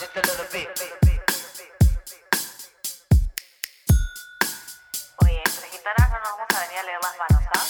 [0.00, 0.66] just a little bit.
[5.22, 7.66] Oye, entre gitanas no nos vamos a venir a leer las manos, ¿ah?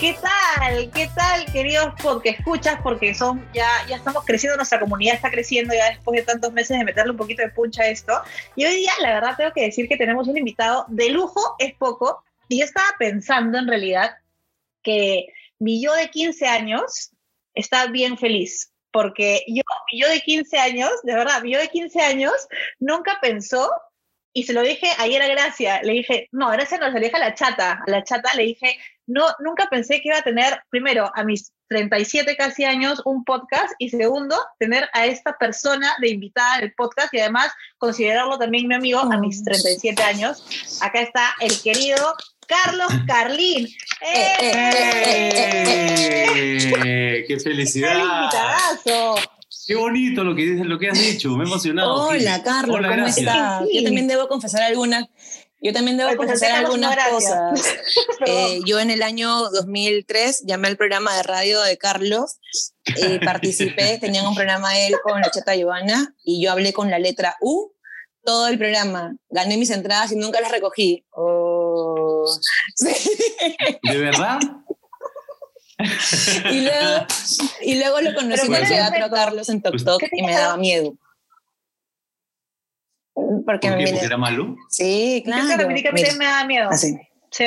[0.00, 0.90] ¿Qué tal?
[0.90, 2.80] ¿Qué tal, queridos podcast escuchas?
[2.82, 6.76] Porque son ya, ya estamos creciendo, nuestra comunidad está creciendo ya después de tantos meses
[6.78, 8.20] de meterle un poquito de puncha a esto.
[8.56, 11.74] Y hoy día, la verdad, tengo que decir que tenemos un invitado de lujo, es
[11.74, 12.24] poco.
[12.48, 14.16] Y yo estaba pensando en realidad
[14.86, 15.26] que
[15.58, 17.10] mi yo de 15 años
[17.54, 18.72] está bien feliz.
[18.92, 22.32] Porque yo, mi yo de 15 años, de verdad, mi yo de 15 años
[22.78, 23.68] nunca pensó
[24.32, 27.16] y se lo dije ayer a Gracia, le dije, no, Gracia no, se lo dije
[27.16, 30.60] a la chata, a la chata le dije, no, nunca pensé que iba a tener,
[30.68, 36.10] primero, a mis 37 casi años, un podcast, y segundo, tener a esta persona de
[36.10, 40.78] invitada del podcast, y además considerarlo también mi amigo a mis 37 años.
[40.82, 42.14] Acá está el querido
[42.46, 43.68] Carlos Carlín.
[44.00, 44.36] ¡Eh!
[46.34, 47.24] ¡Eh!
[47.26, 47.92] ¡Qué felicidad!
[47.94, 49.16] ¡Qué invitadazo!
[49.66, 52.08] Qué bonito lo que, lo que has dicho, me he emocionado.
[52.08, 52.42] Hola.
[52.44, 53.26] Carlos, Hola, ¿cómo gracias.
[53.26, 53.64] estás?
[53.68, 53.78] Sí.
[53.78, 55.06] Yo también debo confesar algunas.
[55.60, 57.60] Yo también debo Ay, pues, confesar algunas cosas.
[58.26, 62.38] Eh, yo en el año 2003 llamé al programa de radio de Carlos,
[62.96, 66.98] eh, participé, tenían un programa él con la chata Giovanna y yo hablé con la
[66.98, 67.72] letra U
[68.24, 69.16] todo el programa.
[69.28, 71.04] Gané mis entradas y nunca las recogí.
[71.10, 72.05] Oh.
[72.74, 73.10] Sí.
[73.82, 74.38] ¿De verdad?
[76.50, 77.06] Y, luego,
[77.62, 79.10] y luego lo conocí en el ¿qué teatro?
[79.10, 80.94] Carlos en Tok Pues- Tok ¿Qué te y me daba miedo.
[83.14, 84.56] Porque ¿Porque era malo?
[84.68, 85.68] Sí, claro.
[85.68, 86.68] que a mí me da miedo.
[86.70, 86.96] así.
[87.30, 87.46] Sí,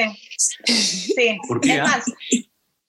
[0.66, 1.38] sí.
[1.47, 1.83] ¿Por qué, Es ah?
[1.85, 2.05] más,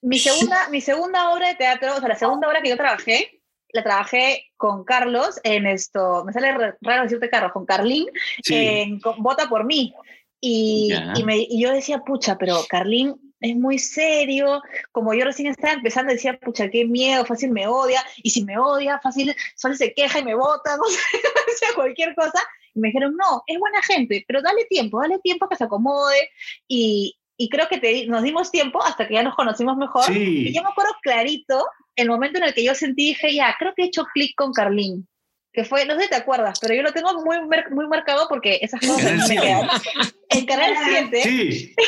[0.02, 3.40] mi segunda, mi segunda obra de teatro, o sea, la segunda obra que yo trabajé,
[3.72, 8.06] la trabajé con Carlos en esto, me sale raro decirte Carlos, con Carlín,
[8.42, 8.54] Sí.
[8.56, 9.94] en con Vota por mí.
[10.40, 15.48] Y, y, me, y yo decía, pucha, pero Carlín es muy serio, como yo recién
[15.48, 19.74] estaba empezando, decía, pucha, qué miedo, fácil me odia, y si me odia, fácil, solo
[19.74, 20.98] se queja y me vota, no sé,
[21.46, 22.42] decía cualquier cosa.
[22.74, 25.64] Y me dijeron, no, es buena gente, pero dale tiempo, dale tiempo a que se
[25.64, 26.30] acomode.
[26.68, 30.04] Y, y creo que te, nos dimos tiempo hasta que ya nos conocimos mejor.
[30.14, 33.72] Y yo me acuerdo clarito el momento en el que yo sentí, dije, ya, creo
[33.74, 35.08] que he hecho clic con Carlín.
[35.52, 38.60] Que fue, no sé si te acuerdas, pero yo lo tengo muy, muy marcado porque
[38.62, 39.42] esas cosas Canal me 7.
[39.42, 39.68] quedan.
[40.30, 40.74] En Canal
[41.10, 41.74] 7, Sí,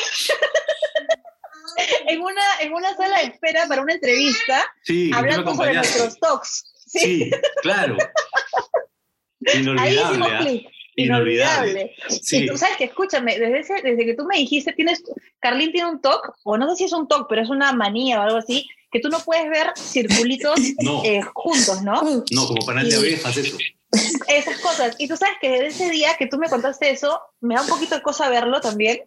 [2.08, 6.72] en, una, en una sala de espera para una entrevista, sí, hablando sobre nuestros talks.
[6.86, 7.30] Sí, Sí,
[7.62, 7.96] claro.
[9.46, 9.92] ahí Inolvidable.
[10.10, 10.38] hicimos ¿ah?
[10.40, 10.68] clic.
[10.94, 11.70] Inolvidable.
[11.70, 11.96] Inolvidable.
[12.22, 12.44] Sí.
[12.44, 15.02] Y tú sabes que, escúchame, desde, ese- desde que tú me dijiste, tienes,
[15.40, 18.20] Carlín tiene un TOC, o no sé si es un TOC, pero es una manía
[18.20, 22.02] o algo así, que tú no puedes ver circulitos No, eh, juntos, ¿no?
[22.30, 23.56] no, como panal de abejas, eso.
[24.28, 24.94] Esas cosas.
[24.98, 27.68] Y tú sabes que desde ese día que tú me contaste eso, me da un
[27.68, 29.00] poquito de cosa verlo también.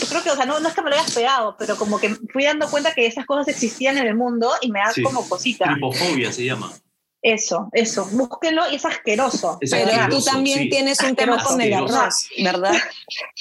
[0.00, 1.98] Yo creo que, o sea, no, no es que me lo hayas pegado, pero como
[1.98, 5.02] que fui dando cuenta que esas cosas existían en el mundo y me da Sí.
[5.02, 5.64] como cosita.
[5.66, 6.72] Tripofobia se llama.
[7.22, 8.06] Eso, eso.
[8.12, 9.58] Búsquenlo y es asqueroso.
[9.60, 10.68] Es Pero asqueroso, tú también sí.
[10.70, 12.74] tienes un tema con el arroz, ¿verdad?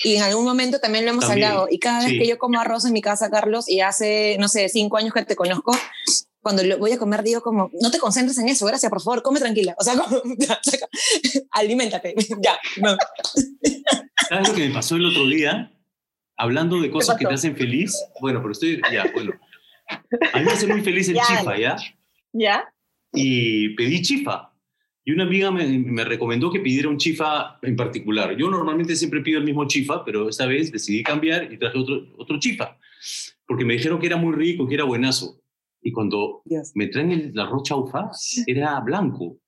[0.04, 1.68] Y en algún momento también lo hemos También, hablado.
[1.72, 2.20] Y cada vez sí.
[2.20, 5.24] que yo como arroz en mi casa, Carlos, y hace, no sé, cinco años que
[5.24, 5.72] te conozco,
[6.42, 9.22] cuando lo voy a comer digo como, no te concentres en eso, gracias, por favor,
[9.22, 9.76] come tranquila.
[9.78, 10.88] O sea, como, ya, saca,
[11.52, 12.60] aliméntate, ya.
[12.78, 12.98] no.
[14.28, 15.72] ¿Sabes lo que me pasó el otro día?
[16.36, 17.94] Hablando de cosas que te hacen feliz.
[18.22, 19.34] Bueno, pero estoy, ya, bueno.
[20.34, 21.76] A mí me hace muy feliz el Ya, chifa, ¿ya?
[22.32, 22.74] ¿Ya?
[23.14, 24.54] Y pedí chifa.
[25.04, 28.36] Y una amiga me, me recomendó que pidiera un chifa en particular.
[28.38, 32.14] Yo normalmente siempre pido el mismo chifa, pero esta vez decidí cambiar y traje otro,
[32.18, 32.78] otro chifa.
[33.48, 35.42] Porque me dijeron que era muy rico, que era buenazo.
[35.82, 36.72] Y cuando Dios.
[36.76, 38.12] me traen el arroz chaufa,
[38.46, 39.40] era blanco.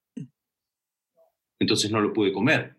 [1.60, 2.78] Entonces no lo pude comer.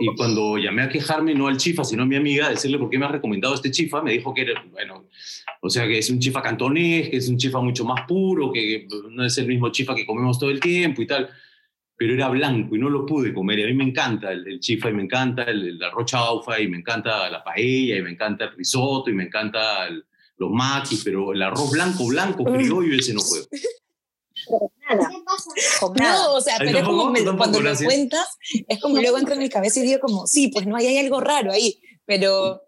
[0.00, 2.88] Y cuando llamé a quejarme, no al chifa, sino a mi amiga, a decirle por
[2.88, 5.06] qué me has recomendado este chifa, me dijo que era, bueno,
[5.60, 8.86] o sea, que es un chifa cantonés, que es un chifa mucho más puro, que
[9.10, 11.28] no es el mismo chifa que comemos todo el tiempo y tal.
[11.96, 13.58] Pero era blanco y no lo pude comer.
[13.58, 16.60] Y a mí me encanta el, el chifa y me encanta el, el arroz chaufa
[16.60, 20.04] y me encanta la paella y me encanta el risotto y me encanta el-
[20.36, 23.44] los maquis, pero el arroz blanco, blanco, criollo, ese no puedo.
[24.88, 25.10] Nada.
[25.80, 26.24] Con nada.
[26.24, 29.34] No, o sea, Ay, pero es como me- cuando lo cuentas, es como luego entra
[29.34, 32.62] en mi cabeza y digo como, sí, pues no, ahí hay algo raro ahí, pero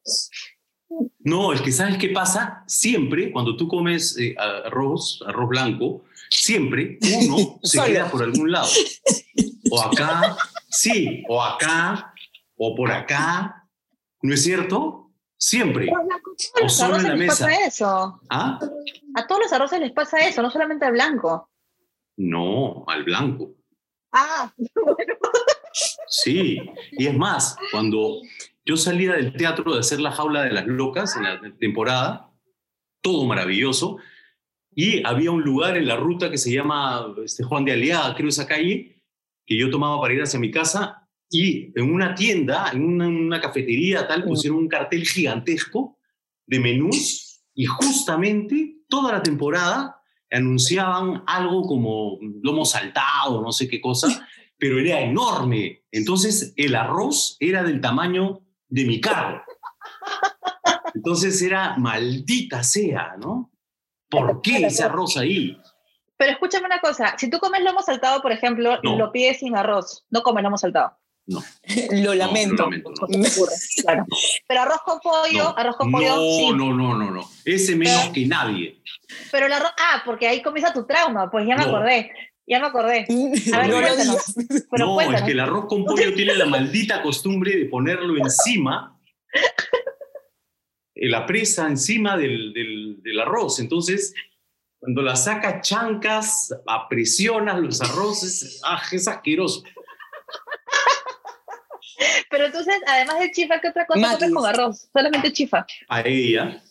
[1.20, 2.64] No, es que ¿sabes qué pasa?
[2.66, 8.68] Siempre, cuando tú comes eh, arroz, arroz blanco, siempre uno se queda por algún lado.
[9.70, 10.36] O acá,
[10.68, 12.12] sí, o acá,
[12.56, 13.68] o por acá.
[14.22, 15.12] ¿No es cierto?
[15.38, 15.86] Siempre.
[15.90, 18.20] A todos los solo en arroces les pasa eso.
[18.28, 18.58] ¿Ah?
[19.14, 21.49] A todos los arroces les pasa eso, no solamente al blanco.
[22.16, 23.54] No, al blanco.
[24.12, 25.14] Ah, bueno.
[26.08, 26.58] Sí.
[26.92, 28.20] Y es más, cuando
[28.64, 32.30] yo salía del teatro de hacer la jaula de las locas en la temporada,
[33.00, 33.98] todo maravilloso.
[34.74, 38.28] Y había un lugar en la ruta que se llama este, Juan de Aliaga, creo
[38.28, 39.02] esa calle,
[39.46, 41.08] que yo tomaba para ir hacia mi casa.
[41.30, 45.98] Y en una tienda, en una, una cafetería tal, pusieron un cartel gigantesco
[46.46, 49.99] de menús y justamente toda la temporada
[50.30, 54.26] anunciaban algo como lomo saltado, no sé qué cosa,
[54.58, 55.82] pero era enorme.
[55.90, 59.42] Entonces el arroz era del tamaño de mi carro.
[60.94, 63.50] Entonces era maldita sea, ¿no?
[64.08, 65.56] ¿Por qué ese arroz ahí?
[66.16, 68.96] Pero escúchame una cosa, si tú comes lomo saltado, por ejemplo, No.
[68.98, 70.96] lo pides sin arroz, no comes lomo saltado.
[71.30, 71.42] No,
[71.92, 72.56] Lo no, lamento.
[72.56, 73.18] lo lamento, no.
[73.18, 74.06] No se ocurre, claro.
[74.46, 76.50] Pero arroz con pollo, No, arroz con pollo, no, sí.
[76.52, 77.30] no, no, no, no.
[77.44, 78.82] Ese menos Pero- que nadie.
[79.30, 81.68] Pero el arroz, ah, porque ahí comienza tu trauma, pues ya me No.
[81.76, 82.10] acordé,
[82.46, 83.06] ya me acordé.
[83.54, 84.34] A ver, No lo cuéntanos.
[84.70, 85.20] Pero no, cuéntanos.
[85.20, 88.98] es que el arroz con pollo tiene la maldita costumbre de ponerlo encima,
[90.94, 93.60] eh, la presa encima del, del- del arroz.
[93.60, 94.12] Entonces,
[94.78, 99.62] cuando la sacas chancas, apresionas los arroces, ¡ah, es asqueroso!
[102.30, 104.18] Pero entonces, además del chifa, ¿qué otra cosa Maquis.
[104.18, 104.88] comes con arroz?
[104.92, 105.66] Solamente chifa.
[105.88, 106.62] Paella,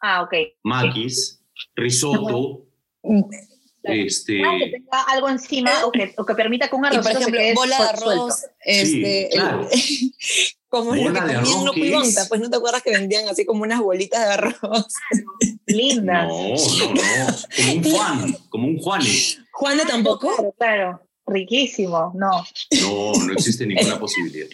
[0.00, 0.34] Ah, ok.
[0.62, 1.40] maquis,
[1.74, 2.66] risotto,
[3.82, 4.42] este...
[4.44, 7.12] Ah, que tenga algo encima o que, o que permita que un Y arroz por
[7.16, 9.68] ejemplo, bola de arroz, este, Sí, claro.
[10.68, 12.28] como lo Bola que de arroz, no ¿qué Puigonta, es?
[12.28, 14.86] pues no te acuerdas que vendían así como unas bolitas de arroz.
[15.66, 16.28] Lindas.
[16.28, 17.36] No, no, no.
[17.56, 19.38] Como un Juan, como un Juanes.
[19.52, 20.28] Juana tampoco.
[20.34, 21.00] Claro, claro.
[21.26, 22.12] Riquísimo.
[22.14, 22.44] No.
[22.82, 24.48] No, no existe ninguna posibilidad.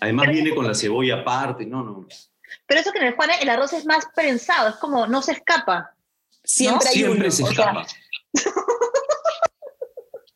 [0.00, 2.06] Además viene con la cebolla aparte, no, no.
[2.66, 5.32] Pero eso que en el Juan el arroz es más prensado, es como no se
[5.32, 5.94] escapa.
[6.42, 7.30] Siempre hay Siempre uno.
[7.30, 7.86] se o sea- escapa.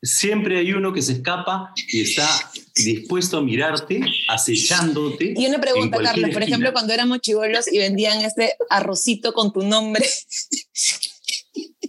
[0.00, 2.26] Siempre hay uno que se escapa y está
[2.76, 5.34] dispuesto a mirarte, acechándote.
[5.36, 9.62] Y una pregunta, Carlos, por ejemplo, cuando éramos chivolos y vendían este arrocito con tu
[9.62, 10.08] nombre,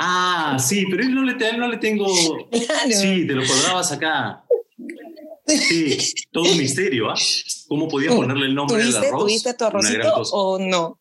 [0.00, 2.06] Ah, sí, pero él no le, a él no le tengo.
[2.50, 2.90] Claro.
[2.90, 4.44] Sí, te lo colgabas acá.
[5.46, 5.96] Sí,
[6.30, 7.14] todo un misterio, ¿ah?
[7.68, 9.20] ¿Cómo podías ponerle el nombre al ¿tuviste, arroz?
[9.22, 11.00] ¿tuviste tu arrocito o no?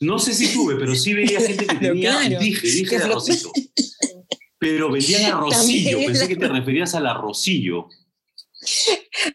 [0.00, 3.52] No sé si tuve, pero sí veía gente que tenía, claro, dije, dije de arrocito.
[4.58, 7.86] Pero vendían arrocillo, pensé la- que te referías al arrocillo,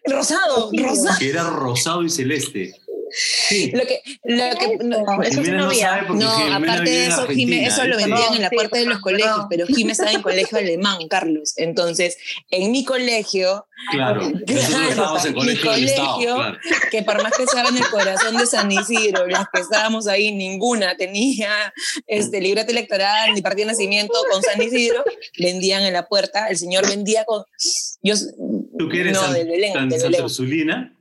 [0.05, 1.17] Rosado, rosado.
[1.19, 2.73] que era rosado y celeste.
[3.15, 3.71] Sí.
[3.73, 6.01] Lo que, lo que, no, eso Jimena no no había.
[6.01, 8.99] no, Jimena aparte de eso, Jime, eso lo vendían en la sí, parte de los
[8.99, 11.53] colegios, pero Jime estaba en colegio alemán, Carlos.
[11.57, 12.17] Entonces,
[12.49, 16.57] en mi colegio, Claro, en mi colegio del Estado, colegio- claro.
[16.89, 20.31] que por más que estaba en el corazón de San Isidro, las que estábamos ahí,
[20.31, 21.73] ninguna tenía
[22.07, 25.03] este, libreta electoral ni partido de nacimiento con San Isidro,
[25.37, 27.43] vendían en la puerta, el señor vendía con...
[28.01, 28.15] Yo,
[28.77, 30.23] ¿Tú que eres no, San- de Belén, San- Santa.
[30.23, 30.92] Ursulina?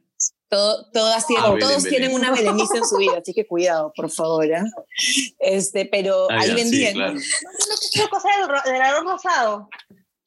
[0.53, 1.89] Todo- todas tienen, Ah, todos Belén.
[1.89, 4.45] tienen una Belenice en su vida, así que cuidado, por favor.
[4.55, 4.63] ¿ah?
[5.39, 6.93] Este, pero Ah, ahí ya, sí, vendían.
[6.93, 7.13] claro.
[7.15, 9.69] No entiendo qué es esa cosa del, ro- del arroz rosado.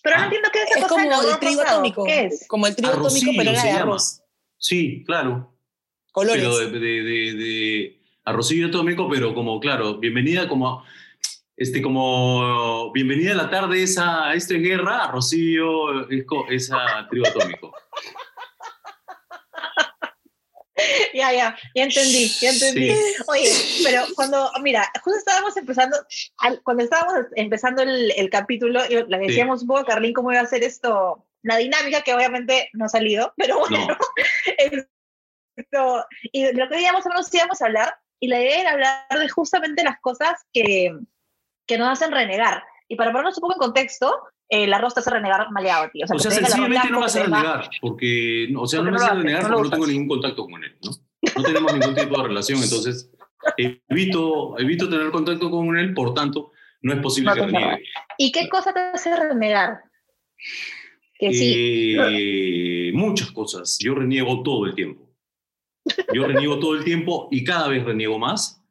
[0.02, 0.26] Pero no Ah.
[0.26, 1.76] entiendo qué es esa Es cosa del como el arroz trigo rosado.
[1.78, 2.48] atómico, ¿Qué es?
[2.48, 3.80] como el trigo atómico, pero era de llama.
[3.82, 4.22] arroz,
[4.58, 5.54] Sí, claro.
[6.12, 6.42] colores.
[6.44, 10.84] Pero de, de, de, de arrocillo atómico, pero como, claro, bienvenida como,
[11.56, 17.08] este, como, bienvenida a la tarde esa, esto es guerra, arrocillo es, co- es a
[17.12, 17.72] trigo atómico.
[21.14, 22.92] Ya, ya, ya entendí, ya entendí.
[22.94, 23.24] Sí.
[23.28, 23.50] Oye,
[23.84, 25.98] pero cuando, mira, justo estábamos empezando,
[26.40, 30.46] al- cuando estábamos empezando el, el capítulo, le decíamos un poco Carlín cómo iba a
[30.46, 33.98] ser esto, la dinámica que obviamente no ha salido, pero bueno, No,
[35.56, 39.06] esto, y lo que íbamos a menos íbamos a hablar, y la idea era hablar
[39.18, 40.94] de justamente las cosas que,
[41.68, 42.64] que nos hacen renegar.
[42.88, 46.06] Y para ponernos un poco en contexto, el arroz te hace renegar maleado, tío.
[46.06, 48.98] o sea, el arroz sencillamente no vas a renegar, porque, o sea, Porque no no
[48.98, 50.92] me vas a renegar porque no tengo ningún contacto con él, ¿no?
[51.36, 53.12] No tenemos ningún tipo de relación, entonces
[53.90, 57.84] evito, evito tener contacto con él, por tanto, no es posible No que reniegue.
[58.18, 59.82] ¿Y qué cosa te hace renegar?
[61.18, 61.96] Que sí.
[61.98, 63.78] Eh, muchas cosas.
[63.80, 65.10] Yo reniego todo el tiempo.
[66.14, 68.62] Yo reniego todo el tiempo y cada vez reniego más.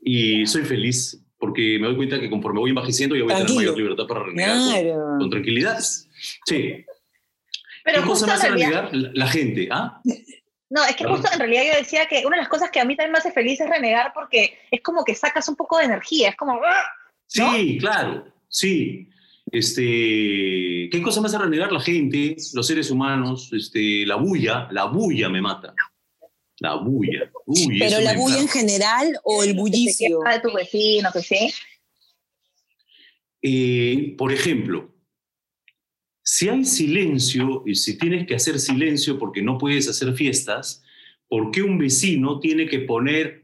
[0.00, 3.52] Y soy feliz porque me doy cuenta que conforme voy envejeciendo ya voy a tener
[3.52, 5.18] mayor libertad para renegar con, Claro.
[5.18, 5.76] con tranquilidad.
[5.80, 6.84] Sí.
[7.82, 9.12] Pero ¿Qué justo cosa me en hace realidad, renegar?
[9.16, 9.68] La, la gente.
[9.72, 10.00] ¿ah?
[10.70, 11.16] no, es que Perdón.
[11.20, 13.18] justo en realidad yo decía que una de las cosas que a mí también me
[13.18, 16.60] hace feliz es renegar porque es como que sacas un poco de energía, es como,
[16.64, 16.84] ¡ah!
[17.26, 18.24] Sí, claro.
[18.46, 19.08] Sí.
[19.50, 19.82] Este,
[20.92, 21.72] ¿Qué cosa me hace renegar?
[21.72, 24.68] La gente, los seres humanos, este, la bulla.
[24.70, 25.74] La bulla me mata.
[26.58, 27.30] La bulla.
[27.46, 30.20] Uy, Pero la bulla en general o el que bullicio.
[30.20, 31.52] de tu vecino, que sí.
[33.42, 34.94] Eh, por ejemplo,
[36.22, 40.82] si hay silencio y si tienes que hacer silencio porque no puedes hacer fiestas,
[41.28, 43.42] ¿por qué un vecino tiene que poner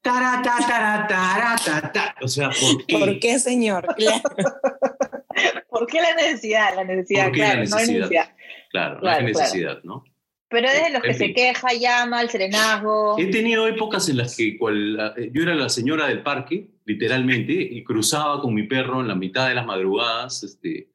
[0.00, 2.14] Tara, ta, tara, tara, ta, ta.
[2.22, 2.98] O sea, ¿por qué?
[2.98, 3.86] ¿Por qué, señor?
[3.96, 4.22] Claro.
[5.68, 6.74] ¿Por qué la necesidad?
[6.76, 7.98] La necesidad, ¿Por qué la claro, no hay necesidad?
[8.08, 8.36] necesidad.
[8.70, 9.38] Claro, no Claro, hay claro.
[9.44, 10.04] necesidad, ¿no?
[10.50, 13.16] Pero es de los que se queja, llama, el serenazgo.
[13.18, 17.52] He tenido épocas en las que cual- eh, yo era la señora del parque, literalmente,
[17.52, 20.88] y cruzaba con mi perro en la mitad de las madrugadas este,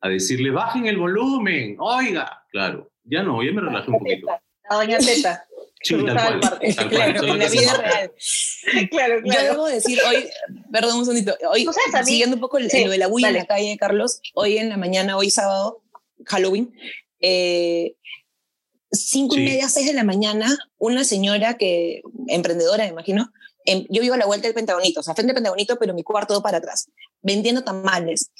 [0.00, 2.44] a decirle, bajen el volumen, oiga.
[2.50, 4.26] Claro, ya no, ya me relajé un poquito.
[4.70, 5.44] La doña Teta.
[5.84, 6.40] Sí, tal cruzaba el cual.
[6.52, 6.74] parque.
[6.74, 8.12] Tal cual, Claro, en la vida real.
[8.92, 9.48] claro, Yo claro.
[9.50, 10.28] debo decir hoy,
[10.70, 11.66] perdón un segundito, hoy,
[12.04, 14.68] siguiendo un poco el- Sí, lo de la bulla en la calle, Carlos, hoy en
[14.68, 15.82] la mañana, hoy sábado,
[16.24, 16.72] Halloween,
[17.18, 17.96] eh,
[18.92, 19.44] cinco y Sí.
[19.44, 23.30] media, seis de la mañana, una señora que, emprendedora, me imagino,
[23.64, 26.02] em, yo vivo a la vuelta del Pentagonito, o sea, frente al Pentagonito, pero mi
[26.02, 26.88] cuarto para atrás,
[27.22, 28.30] vendiendo tamales.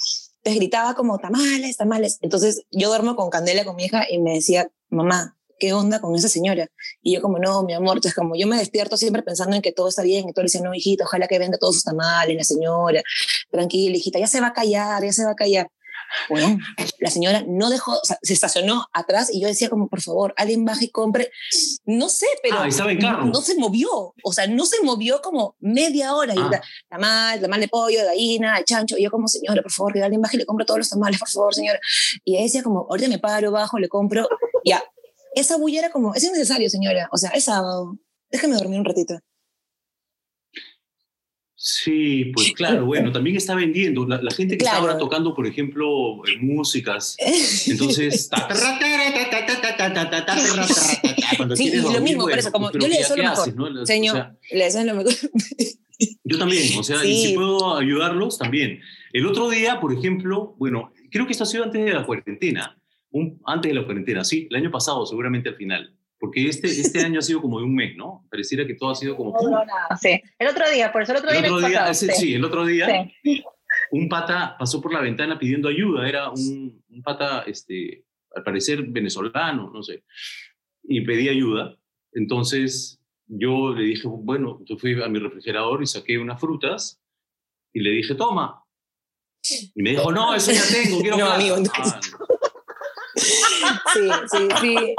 [0.44, 2.18] Entonces gritaba como, tamales, tamales.
[2.20, 6.16] Entonces yo duermo con Candela, con mi hija, y me decía, mamá, ¿qué onda con
[6.16, 6.68] esa señora?
[7.00, 9.70] Y yo como, no, mi amor, entonces como yo me despierto siempre pensando en que
[9.70, 12.36] todo está bien, y todo le decía, no, hijita, ojalá que venda todos sus tamales,
[12.36, 13.02] la señora,
[13.52, 15.68] tranquila, hijita, ya se va a callar, ya se va a callar.
[16.28, 16.58] Bueno,
[16.98, 20.34] la señora no dejó, o sea, se estacionó atrás y yo decía como, por favor,
[20.36, 21.30] alguien baje y compre.
[21.84, 22.68] No sé, pero Ah,
[23.00, 26.34] no, no se movió, o sea, no se movió como media hora.
[26.34, 26.48] Y Ah.
[26.50, 28.96] era tamal, tamal de pollo, de gallina, de chancho.
[28.98, 31.18] Y yo como, señora, por favor, que alguien baje y le compre todos los tamales,
[31.18, 31.78] por favor, señora.
[32.24, 34.28] Y ella decía como, ahorita me paro, bajo, le compro.
[34.64, 34.82] Ya,
[35.34, 37.08] esa bulla era como, es innecesario, señora.
[37.12, 37.96] O sea, es sábado,
[38.30, 39.18] déjame dormir un ratito.
[41.64, 44.04] Sí, pues claro, bueno, también está vendiendo.
[44.04, 44.78] La, la gente que claro.
[44.78, 47.14] está ahora tocando, por ejemplo, músicas,
[47.68, 48.28] entonces...
[51.54, 54.82] sí, y lo mismo, por eso, como yo le deseo lo mejor, señor, le deseo
[54.82, 55.12] lo mejor.
[56.24, 57.10] Yo también, o sea, sí.
[57.12, 58.80] y si puedo ayudarlos, también.
[59.12, 62.76] El otro día, por ejemplo, bueno, creo que esto ha sido antes de la cuarentena,
[63.12, 67.00] un, antes de la cuarentena, sí, el año pasado, seguramente al final porque este, este
[67.04, 68.24] año ha sido como de un mes, ¿no?
[68.30, 69.32] Pareciera que todo ha sido como...
[69.32, 69.88] No duró nada.
[70.00, 70.22] Sí.
[70.38, 71.52] El otro día, por eso el otro El día.
[71.52, 73.42] otro día, pasado, ese- sí, el otro día, Sí.
[73.90, 78.04] un pata pasó por la ventana pidiendo ayuda, era un, un pata, este,
[78.36, 80.04] al parecer venezolano, no sé,
[80.84, 81.76] y pedía ayuda.
[82.12, 87.00] Entonces yo le dije, bueno, yo fui a mi refrigerador y saqué unas frutas
[87.72, 88.62] y le dije, toma.
[89.74, 91.34] Y me dijo, no, eso ya tengo, quiero No, plata".
[91.34, 92.12] amigo, entonces-
[93.64, 94.94] Ah, Sí, sí, sí.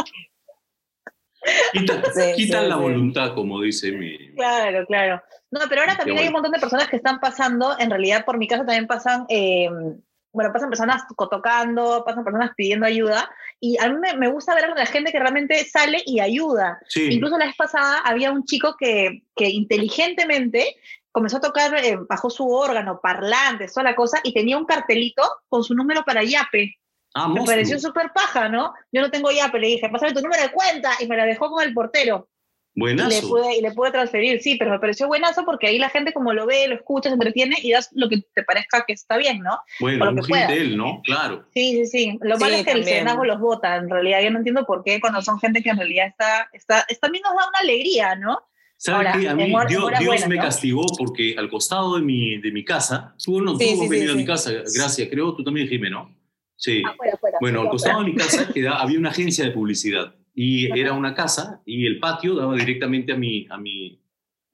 [1.73, 1.79] Sí,
[2.35, 2.81] quitan sí, la sí.
[2.81, 4.33] voluntad, como dice mi...
[4.35, 5.21] Claro, claro.
[5.51, 8.38] No, pero ahora también hay un montón de personas que están pasando, en realidad por
[8.38, 9.69] mi casa también pasan, eh,
[10.31, 14.65] bueno, pasan personas tocando, pasan personas pidiendo ayuda, y a mí me, me gusta ver
[14.65, 16.79] a la gente que realmente sale y ayuda.
[16.95, 20.75] Incluso la vez pasada había un chico que, que inteligentemente
[21.13, 25.21] comenzó a tocar eh, bajo su órgano, parlantes, toda la cosa, y tenía un cartelito
[25.47, 26.79] con su número para Yape.
[27.13, 28.74] Ah, Me pareció súper paja, ¿no?
[28.91, 31.50] Yo no tengo Yape, le dije, pásame tu número de cuenta, y me la dejó
[31.50, 32.29] con el portero.
[32.75, 33.29] Y le, Buenazo.
[33.29, 36.34] pude, y le pude transferir, sí, pero me pareció buenazo porque ahí la gente como
[36.34, 39.41] lo ve, lo escucha, se entretiene y das lo que te parezca que está bien,
[39.41, 39.60] ¿no?
[39.79, 41.01] Bueno, por lo un que de él, ¿no?
[41.03, 41.46] Claro.
[41.53, 42.17] Sí, sí, sí.
[42.22, 44.22] Lo Sí, malo es que el serenazgo los vota, en realidad.
[44.24, 47.22] Yo no entiendo por qué cuando son gente que en realidad está, está, es- también
[47.24, 48.39] nos da una alegría, ¿no?
[48.75, 49.29] ¿Sabes Ahora, qué?
[49.29, 50.41] A mí Dios, Dios me ¿no?
[50.41, 53.89] castigó porque al costado de mi, de mi casa, tú no Sí, tú sí, has
[53.89, 56.12] venido sí, a mi casa, gracias, creo, tú también, Jimé, ¿no?
[56.63, 56.82] Sí.
[56.88, 57.38] Afuera, afuera.
[57.41, 61.62] Bueno, al costado de mi casa había una agencia de publicidad y era una casa
[61.65, 64.01] y el patio daba directamente a mi, a mi,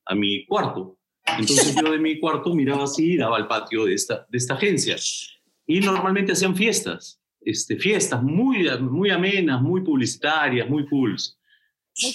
[0.06, 0.98] a mi cuarto.
[1.38, 4.56] Entonces yo de mi cuarto miraba así y daba al patio de esta, de esta
[4.56, 4.96] agencia.
[5.68, 11.16] Y normalmente hacían fiestas, este, fiestas muy, muy amenas, muy publicitarias, muy cool.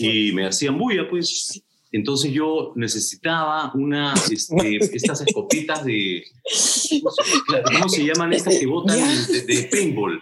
[0.01, 1.63] Y me hacían bulla, pues.
[1.97, 6.25] Entonces yo necesitaba una, este, estas escopitas de,
[7.73, 10.21] ¿cómo se llaman estas que botan de, de paintball?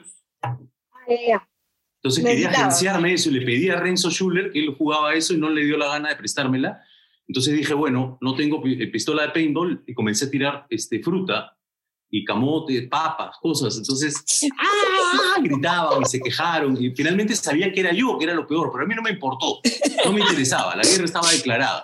[2.02, 5.38] Entonces quería agenciarme eso y le pedí a Renzo Schuller que él jugaba eso y
[5.38, 6.82] no le dio la gana de prestármela.
[7.26, 11.56] Entonces dije, bueno, no tengo pi- pistola de paintball y comencé a tirar este, fruta
[12.14, 13.78] y camote, papas, cosas.
[13.78, 14.22] Entonces,
[14.58, 15.40] ¡ah!
[15.42, 18.84] gritaban y se quejaron y finalmente sabían que era yo, que era lo peor, pero
[18.84, 19.60] a mí no me importó,
[20.04, 21.82] no me interesaba, la guerra estaba declarada.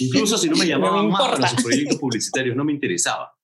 [0.00, 3.34] Incluso si no me llamaban más para sus proyectos publicitarios, no me interesaba.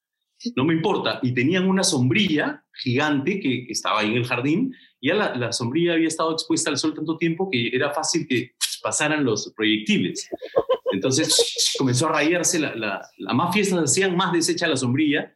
[0.56, 1.18] No me importa.
[1.22, 5.52] Y tenían una sombrilla gigante que estaba ahí en el jardín y ya la, la
[5.52, 8.52] sombrilla había estado expuesta al sol tanto tiempo que era fácil que
[8.82, 10.28] pasaran los proyectiles.
[10.92, 15.33] Entonces comenzó a rayarse, la, la, la más fiestas hacían, más deshecha la sombrilla.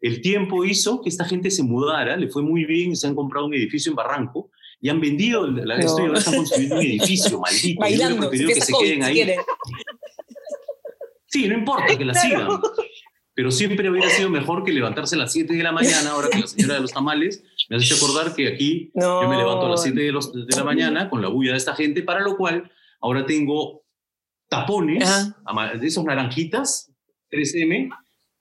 [0.00, 3.46] El tiempo hizo que esta gente se mudara, le fue muy bien, se han comprado
[3.46, 4.50] un edificio en Barranco
[4.80, 5.88] y han vendido, la, No.
[5.88, 7.74] ahora están construyendo un edificio, maldito.
[7.74, 9.26] Yo Bailando, preferido que se COVID, queden ahí.
[11.26, 12.48] Sí, no importa que la sigan.
[13.34, 16.38] Pero siempre hubiera sido mejor que levantarse a las 7 de la mañana, ahora que
[16.40, 19.22] la señora de los tamales me has hecho acordar que aquí No.
[19.22, 21.58] yo me levanto a las 7 de, los- de la mañana con la bulla de
[21.58, 23.84] esta gente, para lo cual ahora tengo
[24.48, 25.08] tapones,
[25.80, 26.90] de esos naranjitas,
[27.30, 27.90] 3M,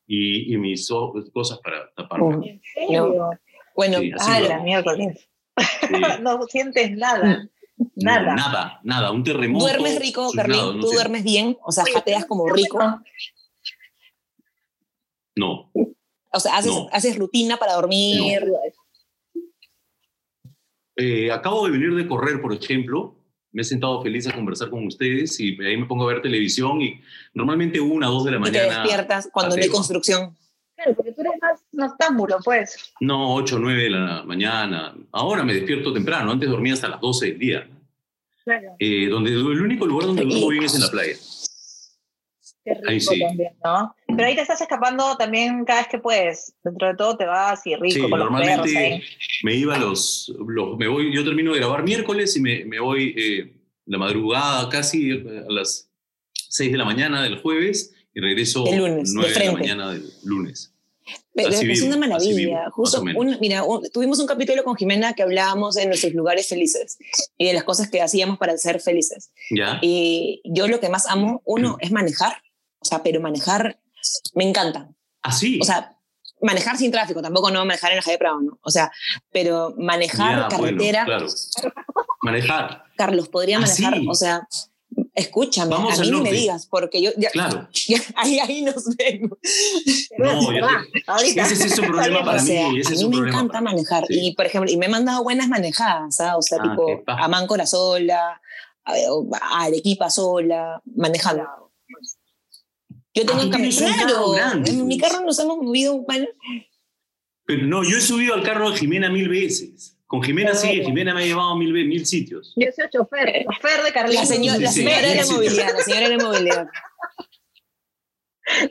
[0.07, 0.87] y, y mis
[1.33, 2.49] cosas para taparme.
[2.49, 3.29] ¿En serio?
[3.75, 5.29] Bueno, Sí, Ah, la miércoles.
[5.57, 5.87] Sí.
[6.21, 7.47] no sientes nada.
[7.95, 8.29] Nada.
[8.31, 9.65] No, nada, nada, un terremoto.
[9.65, 10.59] ¿duermes rico, Carlín?
[10.59, 10.95] no ¿Tú sé.
[10.95, 11.57] duermes bien?
[11.63, 12.79] O sea, jateas como rico.
[15.35, 15.71] No,
[16.33, 16.89] O sea, haces, No.
[16.91, 18.43] haces rutina para dormir.
[20.95, 23.16] Eh, acabo de venir de correr, por ejemplo.
[23.57, 26.79] Me he sentado feliz a conversar con ustedes y ahí me pongo a ver televisión
[26.79, 27.01] y
[27.33, 28.81] normalmente una, dos de la Y te mañana.
[28.83, 30.37] despiertas cuando no hay construcción.
[30.75, 32.93] Claro, porque tú eres más noctámbulo, pues.
[32.99, 34.93] No, 8, 9 de la mañana.
[35.11, 36.31] Ahora me despierto temprano.
[36.31, 37.67] Antes dormía hasta las 12 del día.
[38.43, 38.75] Claro.
[38.77, 41.15] Eh, donde, el único lugar donde duermo bien es en la playa.
[42.67, 43.19] Qué rico Ahí sí.
[43.21, 43.95] también, ¿no?
[44.07, 46.53] Pero ahí te estás escapando también cada vez que puedes.
[46.63, 49.03] Dentro de todo te vas y rico Sí, con los perros normalmente
[49.43, 53.13] me iba los, los- me voy, yo termino de grabar miércoles y me, me voy
[53.17, 53.53] eh,
[53.85, 55.89] la madrugada casi eh, a las
[56.49, 59.61] 6 de la mañana del jueves y regreso El lunes, de 9 de, la frente.
[59.61, 60.73] mañana del lunes.
[61.33, 62.35] Pero Así es vivo, una maravilla.
[62.35, 66.49] vivo, Justo, un- mira, un- tuvimos un capítulo con Jimena que hablábamos de nuestros lugares
[66.49, 66.97] felices
[67.37, 69.31] y de las cosas que hacíamos para ser felices.
[69.51, 69.79] ¿Ya?
[69.81, 72.41] Y yo lo que más amo, uno, es manejar.
[72.87, 73.79] Sea, pero manejar
[74.33, 74.89] me encanta.
[75.21, 75.59] Así.
[75.61, 75.97] O sea,
[76.41, 78.59] manejar sin tráfico, tampoco no manejar en la calle Prado, ¿no?
[78.61, 78.91] O sea,
[79.31, 81.27] pero manejar carretera, claro.
[82.21, 84.07] Manejar, Carlos, podría Ah, manejar, sí.
[84.09, 84.47] o sea,
[85.13, 87.67] escúchame, Vamos a mí ni me digas, porque yo, ya, claro.
[87.87, 89.37] ya- ahí, ahí nos vemos.
[90.17, 90.67] No, ya
[91.07, 91.43] ahorita.
[91.43, 92.79] Ese es un problema para o sea, mí.
[92.79, 94.05] Ese a es mí un me encanta manejar.
[94.07, 94.27] Sí.
[94.27, 96.37] Y, por ejemplo, y me he mandado buenas manejadas, ¿ah?
[96.37, 98.41] o sea, Ah, tipo, a Máncora sola,
[98.85, 101.66] a, a Arequipa sola, manejando.
[103.17, 105.11] Yo tengo Ah, un carro Claro, grande, en mi pues.
[105.11, 105.97] carro nos hemos movido.
[106.01, 106.27] bueno,
[107.45, 109.97] Pero no, yo he subido al carro de Jimena mil veces.
[110.05, 110.81] Con Jimena sí.
[110.85, 112.53] Jimena me ha llevado mil, mil sitios.
[112.55, 114.15] Yo soy chofer, chofer de Carlín.
[114.19, 115.33] La, señora, la sí, señora de la sí.
[115.33, 116.67] movilidad, la señora de la movilidad.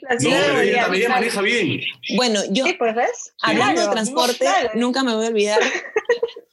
[0.00, 1.20] La No, señora de pero ella también claro.
[1.20, 1.80] maneja bien.
[2.16, 3.34] Bueno, yo, Sí, pues, ¿ves?
[3.42, 4.70] hablando Claro, de transporte, claro.
[4.74, 5.60] nunca me voy a olvidar.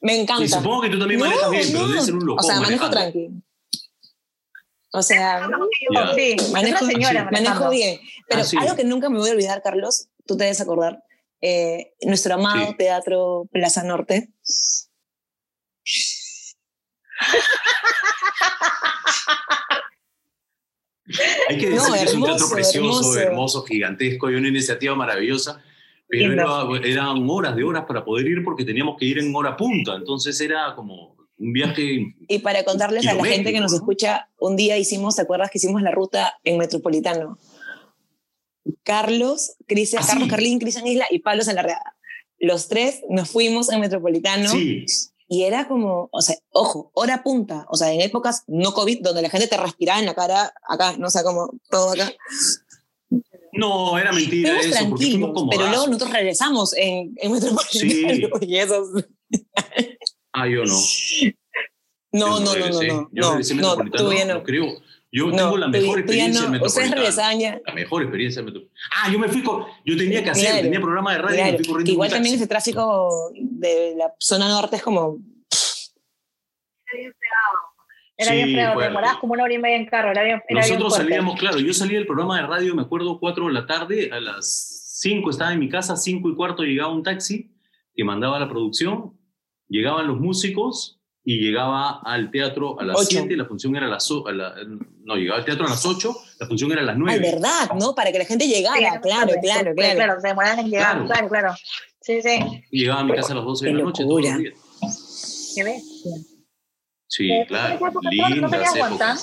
[0.02, 0.48] Me Y encanta.
[0.48, 2.44] supongo que tú también manejas bien, pero debe ser un loco.
[2.44, 3.30] O sea, manejo tranqui.
[4.96, 5.40] O sea,
[5.92, 6.14] Ya.
[6.14, 7.26] Sí, Manejo- manejo, señora sí.
[7.32, 7.70] manejo manejando.
[7.72, 8.00] bien.
[8.30, 8.58] Pero Ah, sí.
[8.60, 11.04] algo que nunca me voy a olvidar, Carlos, tú te debes acordar,
[11.42, 12.76] eh, nuestro amado Sí.
[12.78, 14.30] Teatro Plaza Norte.
[21.50, 23.20] Hay que decir No, que es un teatro precioso, hermoso.
[23.20, 25.62] hermoso, gigantesco y una iniciativa maravillosa.
[26.08, 29.58] Pero era- eran horas de horas para poder ir porque teníamos que ir en hora
[29.58, 29.96] punta.
[29.96, 32.16] Entonces era como un viaje.
[32.28, 35.58] Y para contarles a la gente que nos escucha, un día hicimos, ¿te acuerdas que
[35.58, 37.38] hicimos la ruta en Metropolitano?
[38.84, 40.30] Carlos, Cristian, ¿Ah, Carlos sí?
[40.30, 41.98] Carlín, Cristian Isla y Pablo Sanlarreada.
[42.40, 44.86] Los tres nos fuimos en Metropolitano Sí,
[45.28, 49.22] y era como, o sea, ojo, hora punta, o sea, en épocas no COVID, donde
[49.22, 52.14] la gente te respiraba en la cara, acá, no sé, como todo acá.
[53.52, 58.88] no, era mentira Fuimos eso, tranquilos, pero luego nosotros regresamos en, en Metropolitano y esos...
[60.34, 60.76] Ah, yo no.
[62.12, 62.88] No, no, Yo no, no, regresé.
[62.88, 64.34] no, Yo no, no, tú ya no.
[64.36, 64.66] lo creo.
[65.12, 66.48] Yo No, tengo la tú- mejor tú experiencia no.
[66.56, 66.96] en Ustedes Metropolitano.
[67.02, 67.62] regresaban ya.
[67.68, 68.82] La mejor experiencia en Metropolitano.
[68.96, 69.66] Ah, yo me fui con...
[69.86, 71.92] Yo tenía que hacer, Claro, tenía programa de radio y Claro, me fui corriendo que
[71.92, 72.44] igual también taxi.
[72.44, 75.18] ese tráfico de la zona norte es como...
[78.16, 78.90] Era bien Sí, feo, te fuerte.
[78.90, 80.12] demorabas como una hora y media en carro.
[80.12, 81.04] Era bien, era bien Nosotros fuerte.
[81.14, 84.20] salíamos, claro, yo salí del programa de radio, me acuerdo, 4 de la tarde, a
[84.20, 87.52] las 5 estaba en mi casa, 5 y cuarto llegaba un taxi
[87.96, 89.18] que mandaba a la producción,
[89.78, 93.08] llegaban los músicos y llegaba al teatro a las Ocho.
[93.22, 94.10] 7, la función era a las...
[94.12, 94.54] o- a la-
[95.06, 97.20] no, llegaba al teatro a las 8, la función era a las Ay, 9.
[97.32, 97.96] verdad, ¿no?
[97.96, 99.74] Para que la gente llegara, Sí, claro, claro, sí, claro.
[99.76, 101.06] Claro, se demoraban en llegar, Claro.
[101.08, 101.54] claro, claro.
[102.02, 102.40] Sí, sí.
[102.72, 104.54] Y llegaba a mi casa a las 12 de la noche todos los días.
[105.56, 105.84] ¿Qué ves?
[107.08, 109.18] Sí, Eh, claro, ¿en esa época no- lindas tenías guantán?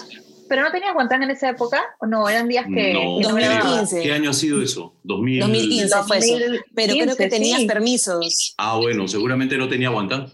[0.48, 1.80] ¿Pero no tenías guantán en esa época?
[2.00, 2.28] ¿O no?
[2.28, 2.92] Eran días que...
[2.94, 3.36] No, que no creo.
[3.36, 4.02] era- había- 2015.
[4.02, 4.94] ¿Qué año ha sido eso?
[5.04, 5.40] 2000.
[5.40, 6.32] 2015 fue eso.
[6.32, 7.66] 2015, Pero creo que tenías sí.
[7.66, 8.54] permisos.
[8.58, 10.32] Ah, bueno, seguramente no tenía guantán.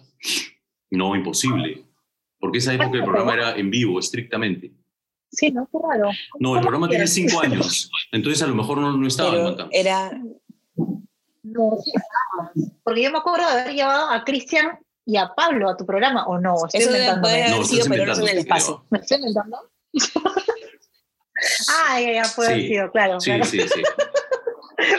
[0.90, 1.84] No, imposible.
[2.38, 4.72] Porque esa época el programa era en vivo, estrictamente.
[5.32, 6.10] Sí, no, qué raro.
[6.38, 7.90] No, el ¿Cómo programa tiene cinco años.
[8.12, 9.68] Entonces a lo mejor no, no estaba en Pero guantán.
[9.72, 10.10] era...
[11.42, 11.92] No, sí.
[12.84, 16.26] Porque yo me acuerdo de haber llevado a Cristian y a Pablo a tu programa,
[16.26, 16.54] ¿o no?
[16.66, 17.22] Estoy Eso inventándome.
[17.22, 18.84] puede haber No, sido, pero no en el inventando, espacio.
[18.90, 19.58] ¿Me estoy inventando?
[21.88, 22.68] ah, ya, ya, puede haber Sí.
[22.68, 23.20] sido, claro.
[23.20, 23.44] Sí, claro.
[23.44, 23.82] sí, sí.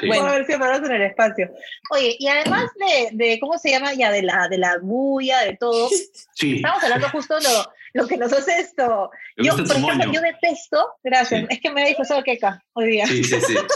[0.01, 0.07] Sí.
[0.07, 0.23] Bueno.
[0.47, 1.49] Pero no es en el espacio.
[1.91, 3.93] Oye, y además de, de ¿cómo se llama?
[3.93, 5.89] Ya, de la, de la bulla, de todo.
[6.33, 9.09] Sí, Estamos hablando justo lo, lo que nos hace esto.
[9.37, 10.13] me Yo, por ejemplo, moño.
[10.13, 11.47] yo detesto, gracias, Sí.
[11.49, 13.07] es que me he disfrazado de queca hoy día.
[13.07, 13.55] Sí, sí, sí.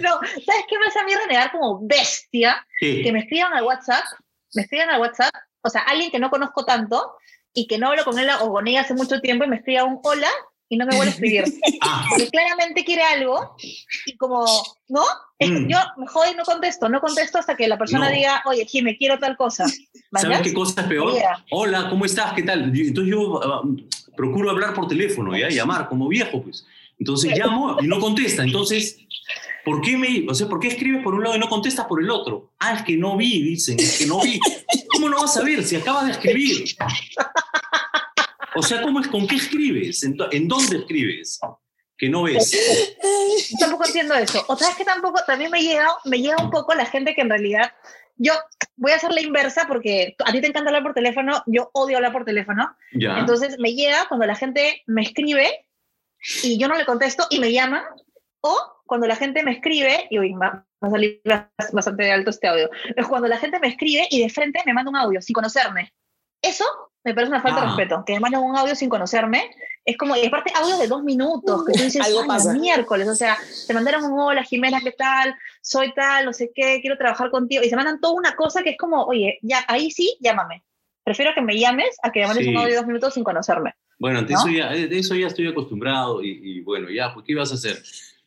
[0.00, 2.66] No, ¿sabes qué me hace a mí renegar como bestia?
[2.78, 3.02] ¿Qué?
[3.02, 4.04] Que me escriban al WhatsApp,
[4.54, 7.14] me escriban al WhatsApp, o sea, alguien que no conozco tanto,
[7.52, 9.82] y que no hablo con él o con ella hace mucho tiempo y me escribe
[9.82, 10.30] un hola
[10.68, 11.44] y no me vuelve a escribir.
[11.86, 13.56] Ah, Porque claramente quiere algo
[14.06, 14.44] y como,
[14.88, 15.02] ¿no?
[15.38, 15.68] Es que Mm.
[15.68, 18.14] yo me jodo y no contesto, no contesto hasta que la persona No.
[18.16, 19.66] diga, oye, Jimmy, quiero tal cosa.
[20.12, 21.12] ¿sabes qué cosa es peor?
[21.12, 21.44] Mira.
[21.50, 22.32] Hola, ¿cómo estás?
[22.32, 22.64] ¿Qué tal?
[22.74, 23.62] Entonces yo ah,
[24.16, 25.48] procuro hablar por teléfono, ¿ya?
[25.50, 26.64] Llamar como viejo, pues.
[26.98, 28.44] Entonces llamo y no contesta.
[28.44, 28.96] Entonces,
[29.64, 32.00] ¿por qué me, o sea, ¿por qué escribes por un lado y no contestas por
[32.00, 32.52] el otro?
[32.60, 34.38] Ah, es que no vi, dicen, es que no vi.
[34.92, 36.64] ¿Cómo no vas a ver si acabas de escribir?
[38.56, 40.02] O sea, ¿cómo es, con qué escribes?
[40.02, 41.40] ¿En, en dónde escribes?
[41.96, 42.50] Que no ves.
[43.50, 44.44] Yo tampoco entiendo eso.
[44.48, 47.22] O sea, es que tampoco, también me llega, me llega un poco la gente que
[47.22, 47.72] en realidad,
[48.16, 48.32] yo
[48.76, 51.96] voy a hacer la inversa porque a ti te encanta hablar por teléfono, yo odio
[51.96, 52.76] hablar por teléfono.
[52.92, 53.18] Ya.
[53.18, 55.66] Entonces me llega cuando la gente me escribe
[56.42, 57.84] y yo no le contesto y me llaman,
[58.40, 61.20] o cuando la gente me escribe, y uy, va, va a salir
[61.72, 64.90] bastante alto este audio, es cuando la gente me escribe y de frente me manda
[64.90, 65.92] un audio sin conocerme.
[66.42, 66.64] Eso
[67.04, 67.76] me parece una falta de Ah.
[67.76, 69.50] respeto, que me mandan un audio sin conocerme.
[69.84, 72.54] Es como, y aparte audios de dos minutos, que tú dices, Algo "Ay, pasa".
[72.54, 73.36] miércoles, o sea,
[73.66, 75.34] te mandaron un hola, Jimena, ¿qué tal?
[75.60, 78.70] Soy tal, no sé qué, quiero trabajar contigo, y se mandan toda una cosa que
[78.70, 80.64] es como, oye, ya, ahí sí, llámame.
[81.04, 82.50] Prefiero que me llames a que me mandes Sí.
[82.50, 83.74] un audio de dos minutos sin conocerme.
[83.98, 84.38] Bueno, ante ¿No?
[84.40, 87.54] eso, ya, de eso ya estoy acostumbrado y, y bueno, ya, pues, ¿qué ibas a
[87.54, 87.82] hacer?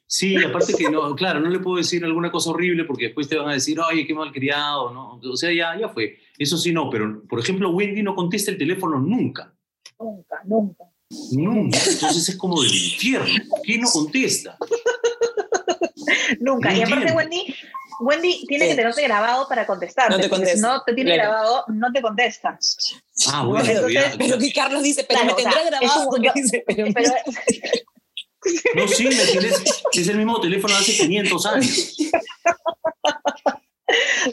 [0.06, 3.36] Sí, aparte que no, claro, no le puedo decir alguna cosa horrible porque después te
[3.38, 5.20] van a decir, oye, qué mal criado, ¿no?
[5.30, 6.18] O sea, ya, ya fue.
[6.38, 9.54] Eso sí, no, pero por ejemplo, Wendy no contesta el teléfono nunca.
[10.00, 10.84] Nunca, nunca.
[11.32, 11.78] Nunca.
[11.90, 13.28] Entonces es como del infierno.
[13.50, 14.58] ¿Por qué no contesta?
[16.40, 16.72] Nunca.
[16.72, 17.12] No y aparte.
[17.14, 17.56] Wendy,
[18.02, 18.72] Wendy tiene Sí.
[18.72, 20.12] que tenerte grabado para contestar.
[20.12, 21.32] No te porque si contesta, no te tiene claro.
[21.32, 22.60] grabado, no te contesta.
[23.32, 26.10] Ah, bueno, Entonces, pero que Carlos dice, pero Claro, me o sea, tendrá grabado.
[26.10, 27.12] un- yo- dice, pero- Pero
[28.76, 29.08] No, sí.
[29.94, 31.98] Es el mismo teléfono de hace 500 años.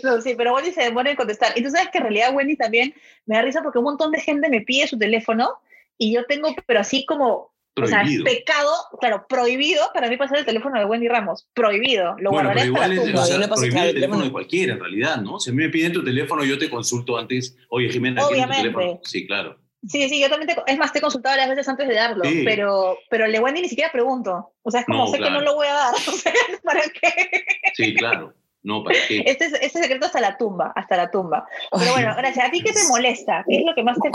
[0.02, 1.52] No, sí, pero Wendy se demora en contestar.
[1.56, 2.94] Y tú sabes que en realidad Wendy también
[3.26, 5.50] me da risa porque un montón de gente me pide su teléfono
[5.98, 8.24] y yo tengo, pero así como, o sea, es Prohibido.
[8.24, 11.46] pecado, claro, prohibido para mí pasar el teléfono de Wendy Ramos.
[11.54, 12.16] Prohibido.
[12.18, 14.80] Lo Bueno, guardaré pero hasta igual es o sea, el el teléfono de cualquiera, en
[14.80, 15.38] realidad, ¿no?
[15.38, 17.56] Si a mí me piden tu teléfono, yo te consulto antes.
[17.68, 18.62] Oye, Jimena, ¿quieres tu Obviamente.
[18.78, 19.00] teléfono?
[19.04, 19.58] Sí, claro.
[19.86, 22.24] Sí, sí, yo también te, es más, te he consultado varias veces antes de darlo,
[22.24, 22.42] Sí.
[22.44, 24.52] pero, pero el de Wendy ni siquiera pregunto.
[24.62, 25.94] O sea, es como No, sé que no lo voy a dar.
[26.08, 26.32] O sea,
[26.64, 27.44] ¿para qué?
[27.74, 28.32] Sí, claro.
[28.64, 29.22] No, ¿para qué?
[29.26, 31.46] Este, es- este secreto hasta la tumba, hasta la tumba.
[31.78, 32.48] Pero bueno, gracias.
[32.48, 33.44] ¿A ti qué te molesta?
[33.48, 34.10] ¿Qué es lo que más te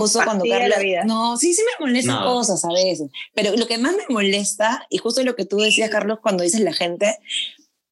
[0.66, 1.04] Carlos, la vida?
[1.06, 2.28] no, sí, sí me molestan Nada.
[2.34, 5.90] cosas a veces, pero lo que más me molesta, y justo lo que tú decías,
[5.90, 7.16] Carlos, cuando dices la gente,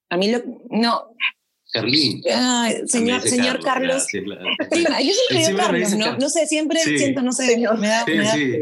[0.09, 1.11] a mí lo, no,
[1.71, 2.23] Carlín.
[2.33, 4.45] ay, señor, señor Carlos, ya, sí, claro.
[4.71, 6.05] Sí, yo siempre digo Carlos, ¿no?
[6.05, 6.23] Carlos.
[6.23, 6.97] No sé, siempre Sí.
[6.97, 7.77] siento, no sé, Señor.
[7.77, 8.53] me da, Sí, me da- sí.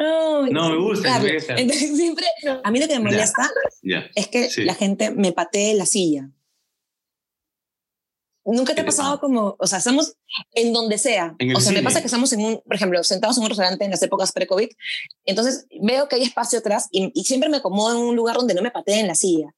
[0.00, 1.28] No, No, me gusta, Carlos.
[1.30, 1.54] me gusta.
[1.56, 2.24] Entonces siempre,
[2.62, 3.16] a mí lo que me Ya.
[3.16, 3.50] molesta
[3.82, 4.06] Ya.
[4.14, 4.64] es que Sí.
[4.64, 6.30] la gente me patee la silla.
[8.46, 9.20] Nunca te ha ¿Qué te pasado pasa?
[9.20, 10.14] como, o sea, estamos
[10.52, 11.34] en donde sea.
[11.38, 11.82] En o sea, me cine.
[11.88, 14.68] pasa que estamos en un, por ejemplo, sentados en un restaurante en las épocas pre-COVID.
[15.24, 18.54] Entonces veo que hay espacio atrás y, y siempre me acomodo en un lugar donde
[18.54, 19.54] no me pateen la silla.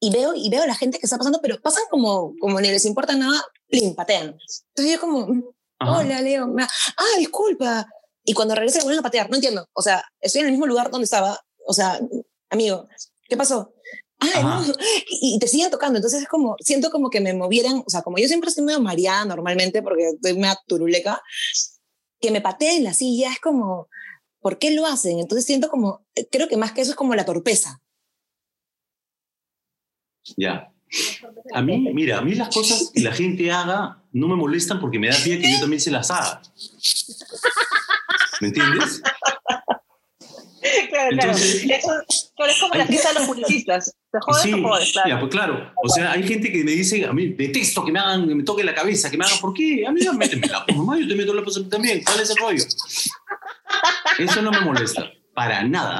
[0.00, 2.68] Y veo, y veo a la gente que está pasando, pero pasan como, como ni
[2.68, 3.94] les importa nada, ¡plim!
[3.94, 4.36] patean.
[4.74, 5.98] Entonces yo como, Ajá.
[5.98, 6.46] hola, Leo.
[6.48, 7.86] me- Ah, disculpa.
[8.24, 9.28] Y cuando regresan me vuelven a patear.
[9.30, 9.68] No entiendo.
[9.74, 11.38] O sea, estoy en el mismo lugar donde estaba.
[11.66, 12.00] O sea,
[12.50, 12.88] amigo,
[13.28, 13.72] ¿qué pasó?
[14.22, 14.42] Ajá.
[14.42, 14.74] no.
[15.08, 15.98] Y, y te siguen tocando.
[15.98, 17.82] Entonces es como, siento como que me movieran.
[17.86, 21.22] O sea, como yo siempre estoy medio mareada normalmente porque estoy medio turuleca,
[22.20, 23.88] que me pateen la silla es como,
[24.40, 25.18] ¿por qué lo hacen?
[25.18, 27.80] Entonces siento como, creo que más que eso es como la torpeza.
[30.36, 30.72] Ya.
[31.54, 34.98] A mí, mira, a mí las cosas que la gente haga no me molestan porque
[34.98, 36.42] me da pie que yo también se las haga.
[38.40, 39.02] ¿Me entiendes?
[40.90, 41.10] claro, claro.
[41.10, 41.88] Entonces- Eso,
[42.36, 43.94] claro, es como la fiesta de los publicistas.
[44.12, 44.92] ¿Te jodes Sí, o jodes?
[44.92, 45.08] Claro.
[45.08, 45.72] ya, pues claro.
[45.82, 48.42] O sea, hay gente que me dice, a mí detesto que me hagan, que me
[48.42, 49.84] toquen la cabeza, que me hagan, ¿por qué?
[49.86, 52.02] A mí no méteme la pues, mamá, yo te meto la cosa también.
[52.04, 52.64] ¿Cuál es el rollo?
[54.18, 55.98] Eso no me molesta, para nada.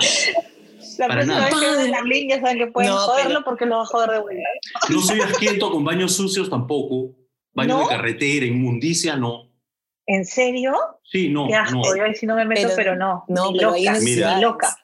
[0.98, 1.46] La para nada.
[1.46, 3.82] vez que vean a Carlín ya saben que pueden No, joderlo pero- porque lo va
[3.82, 4.42] a joder de vuelta.
[4.90, 7.14] No soy asquiento con baños sucios tampoco.
[7.54, 7.82] Baños ¿No?
[7.88, 9.50] de carretera, inmundicia, no.
[10.06, 10.74] ¿En serio?
[11.12, 11.76] Sí, no, Qué asco.
[11.76, 11.96] no.
[11.96, 13.24] Yo ahí sí no me meto, pero, Pero- no.
[13.28, 14.76] no, pero loca, hay loca.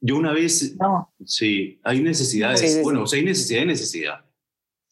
[0.00, 1.12] Yo una vez, No.
[1.24, 2.60] sí, hay necesidades.
[2.60, 2.82] Sí, sí, sí.
[2.82, 4.24] Bueno, o sea, hay necesidad y necesidad.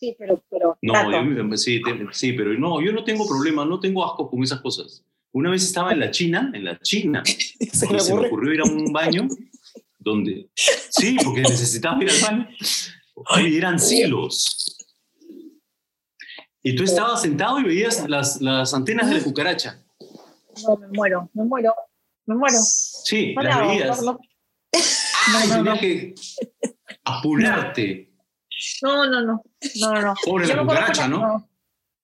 [0.01, 1.11] Sí, pero, pero No,
[1.51, 4.61] yo- sí, te- sí, pero no, yo no tengo problema, no tengo asco con esas
[4.61, 5.05] cosas.
[5.33, 7.23] Una vez estaba en la China, en la China,
[7.73, 9.29] Se me se me ocurrió ir a un baño
[10.01, 12.49] donde, sí, porque necesitaba ir al baño,
[13.49, 14.77] y eran silos.
[16.63, 19.84] Y tú estabas sentado y veías las, las antenas de la cucaracha.
[20.67, 21.75] No, me muero, me muero,
[22.27, 22.57] me muero.
[22.59, 24.03] Sí, las veías.
[24.03, 24.19] no, no,
[24.73, 26.15] Ay, no, tenías que
[27.05, 28.11] apurarte.
[28.83, 29.43] no, no, no,
[29.81, 30.15] no, no, no.
[30.25, 31.49] Pobre Yo la cucaracha, ¿no?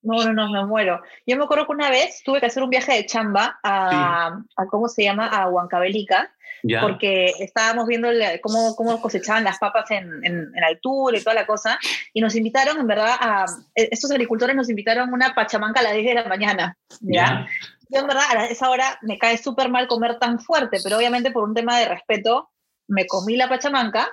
[0.03, 1.03] No, no, no, me muero.
[1.27, 4.67] Yo me acuerdo que una vez tuve que hacer un viaje de chamba a, a
[4.71, 5.27] ¿cómo se llama?
[5.27, 6.81] A Huancavelica, Ya.
[6.81, 11.35] porque estábamos viendo la- cómo, cómo cosechaban las papas en, en, en altura y toda
[11.35, 11.79] la cosa,
[12.15, 15.93] y nos invitaron, en verdad, a, estos agricultores nos invitaron a una pachamanca a las
[15.93, 17.47] 10 de la mañana, ¿ya?
[17.47, 17.47] Ya.
[17.93, 21.31] Yo, en verdad, a esa hora me cae súper mal comer tan fuerte, pero obviamente
[21.31, 22.51] por un tema de respeto,
[22.87, 24.09] me comí la pachamanca,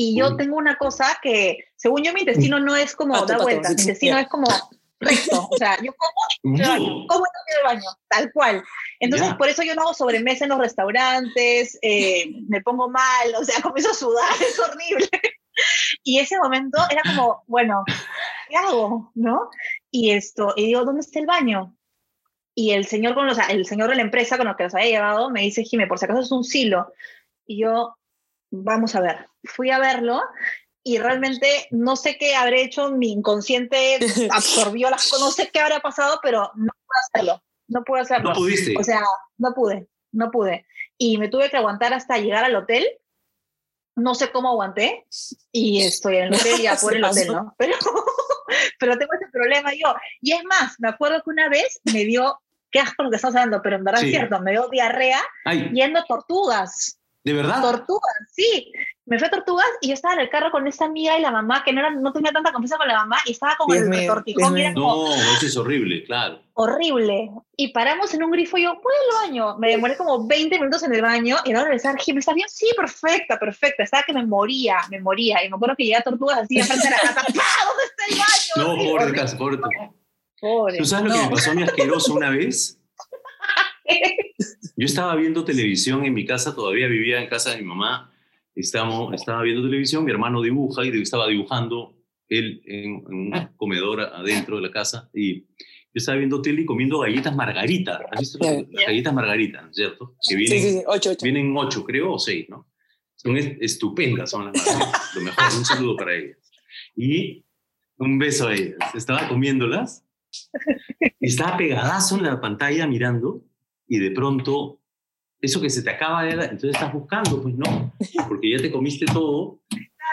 [0.00, 0.36] y yo Uy.
[0.36, 4.14] tengo una cosa que, según yo, mi intestino no es como da vueltas, mi intestino
[4.14, 4.20] ya.
[4.20, 4.46] es como
[5.00, 8.62] recto, o sea, yo como el baño, como en el baño, tal cual.
[9.00, 9.36] Entonces, Ya.
[9.36, 13.56] por eso yo no hago sobremesa en los restaurantes, eh, me pongo mal, o sea,
[13.62, 15.08] comienzo a sudar, es horrible.
[16.04, 17.82] Y ese momento era como, bueno,
[18.48, 19.10] ¿qué hago?
[19.16, 19.50] ¿No?
[19.90, 21.76] Y esto, y digo, ¿dónde está el baño?
[22.60, 24.88] Y el señor, con los, el señor de la empresa con los que los había
[24.88, 26.92] llevado me dice, Jime, por si acaso es un silo.
[27.46, 27.96] Y yo,
[28.50, 29.28] vamos a ver.
[29.44, 30.20] Fui a verlo
[30.82, 34.00] y realmente no sé qué habré hecho, mi inconsciente
[34.32, 37.42] absorbió las cosas, no sé qué habrá pasado, pero no pude hacerlo.
[37.68, 38.30] No pude hacerlo.
[38.30, 38.74] no pudiste.
[38.76, 39.04] O sea,
[39.36, 40.66] no pude, no pude.
[40.96, 42.84] Y me tuve que aguantar hasta llegar al hotel.
[43.94, 45.06] No sé cómo aguanté.
[45.52, 47.28] Y estoy en el hotel ya por el hotel.
[47.28, 47.54] ¿no?
[47.56, 47.76] Pero,
[48.80, 49.94] pero tengo ese problema yo.
[50.20, 53.36] Y es más, me acuerdo que una vez me dio, qué asco lo que estamos
[53.36, 54.06] hablando, pero en verdad Sí.
[54.06, 56.94] es cierto, me dio diarrea Ay, yendo a tortugas.
[57.24, 57.60] ¿de verdad?
[57.60, 58.72] Tortugas, sí.
[59.04, 61.30] Me fui a Tortugas y yo estaba en el carro con esa amiga y la
[61.30, 63.84] mamá, que no, era, no tenía tanta confianza con la mamá, y estaba como en
[63.92, 64.82] el retortijón, Dios y era mío.
[64.82, 66.40] como No, eso es horrible, claro.
[66.54, 67.30] horrible.
[67.56, 69.58] Y paramos en un grifo y yo, voy al baño.
[69.58, 72.48] Me demoré como 20 minutos en el baño y ahora regresar, Jim, ¿estás bien?
[72.48, 73.82] Sí, perfecta, perfecta.
[73.82, 75.42] Estaba que me moría, me moría.
[75.44, 77.14] Y me acuerdo que llegué a Tortugas así enfrente de la casa.
[77.34, 77.66] ¡Pah!
[77.66, 78.76] ¿Dónde está el baño?
[78.76, 79.97] No, pobre.
[80.40, 80.78] Pobre.
[80.78, 81.28] ¿Tú sabes lo que No.
[81.30, 82.80] me pasó a mí asqueroso una vez?
[84.76, 88.12] Yo estaba viendo televisión en mi casa, todavía vivía en casa de mi mamá.
[88.54, 91.96] Estamos, estaba viendo televisión, mi hermano dibuja y estaba dibujando
[92.28, 95.08] él en, en un comedor adentro de la casa.
[95.14, 95.46] Y yo
[95.94, 98.00] estaba viendo tele y comiendo galletas margarita.
[98.10, 98.52] ¿Has visto Ya.
[98.52, 100.10] las galletas margarita, ¿no es cierto?
[100.12, 101.24] Que Sí, vienen, sí, sí, ocho, ocho.
[101.24, 102.68] vienen ocho, creo, o seis, ¿no?
[103.16, 105.14] Son est- estupendas, son las margaritas.
[105.16, 106.38] Lo mejor, un saludo para ellas.
[106.94, 107.44] Y
[107.96, 108.76] un beso a ellas.
[108.94, 110.04] Estaba comiéndolas
[111.20, 113.44] estaba pegadazo en la pantalla mirando
[113.86, 114.80] y de pronto
[115.40, 117.94] eso que se te acaba de dar, entonces estás buscando, pues no,
[118.28, 119.60] porque ya te comiste todo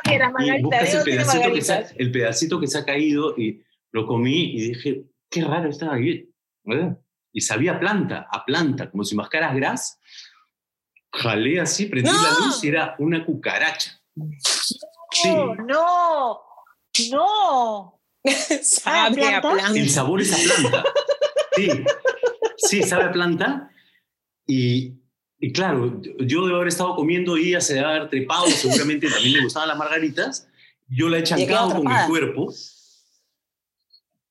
[0.08, 4.06] Mira, y buscas el pedacito, que se, el pedacito que se ha caído y lo
[4.06, 6.32] comí y dije, qué raro esta galleta,
[6.64, 7.00] ¿verdad?
[7.32, 10.00] Y sabía planta, a planta, como si mascaras gras.
[11.12, 12.46] Jalé así, prendí la ¡No!
[12.46, 14.00] luz y era una cucaracha.
[15.12, 16.42] Sí, No, no,
[17.12, 17.95] no.
[18.62, 19.42] Sabe a ¿planta?
[19.42, 19.80] planta.
[19.80, 20.84] el sabor es a planta.
[21.56, 21.70] Sí,
[22.58, 23.72] sí, sabe a planta.
[24.48, 24.94] Y,
[25.40, 29.34] y claro, yo debo haber estado comiendo y ella se debe haber trepado, seguramente también
[29.34, 30.48] le gustaban las margaritas.
[30.88, 32.54] Yo la he chancado con mi cuerpo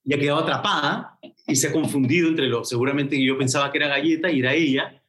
[0.04, 3.88] y ha quedado atrapada y se ha confundido entre lo, seguramente yo pensaba que era
[3.88, 5.00] galleta y era ella.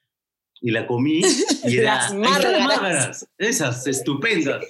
[0.62, 1.21] Y la comí
[1.65, 4.63] y era Las márgaras, esas estupendas,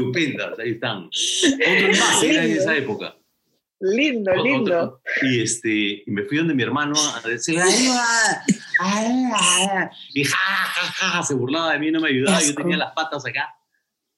[0.00, 1.04] estupendas, ahí están.
[1.06, 2.62] Otro más era en Lindo.
[2.62, 3.16] esa época.
[3.82, 5.02] Lindo, Otro- lindo.
[5.22, 8.44] Y, este, y me fui donde mi hermano a decirle, "Ayuda,
[8.80, 9.90] ayuda".
[10.12, 12.40] y ja, ja, ja, ja, se burlaba de mí, no me ayudaba.
[12.40, 12.62] Yo Asco.
[12.62, 13.54] tenía las patas acá,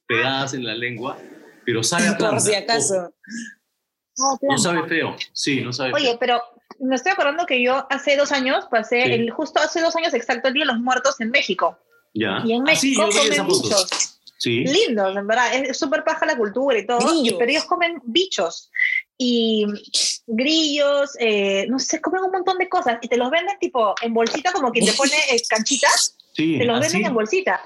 [0.07, 1.16] pegadas en la lengua,
[1.64, 2.37] pero sabe a planta.
[2.37, 3.14] Por si acaso.
[4.18, 6.18] No, No sabe feo, sí, no sabe Oye, feo.
[6.18, 6.42] pero
[6.81, 9.12] me estoy acordando que yo hace dos años pasé, Sí.
[9.12, 11.79] el, justo hace dos años exacto, el Día de los Muertos en México.
[12.14, 12.42] ¿Ya?
[12.45, 13.87] Y en Ah, sí, México yo vi esa comen foto.
[14.42, 15.55] Sí, Lindos, en verdad.
[15.55, 16.98] Es súper paja la cultura y todo.
[16.98, 17.37] Grillos.
[17.38, 18.72] Pero ellos comen bichos.
[19.16, 19.64] Y
[20.26, 22.98] grillos, eh, no sé, comen un montón de cosas.
[23.02, 26.64] Y te los venden tipo en bolsita, como quien te pone eh, canchitas, sí, te
[26.64, 26.88] los así.
[26.92, 27.61] venden en bolsita.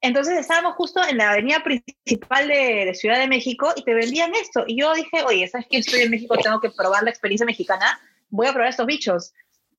[0.00, 4.34] Entonces estábamos justo en la avenida principal de, de Ciudad de México y te vendían
[4.34, 4.64] esto.
[4.66, 5.76] Y yo dije, oye, ¿sabes qué?
[5.76, 8.00] Estoy en México, tengo que probar la experiencia mexicana.
[8.30, 9.34] Voy a probar estos bichos.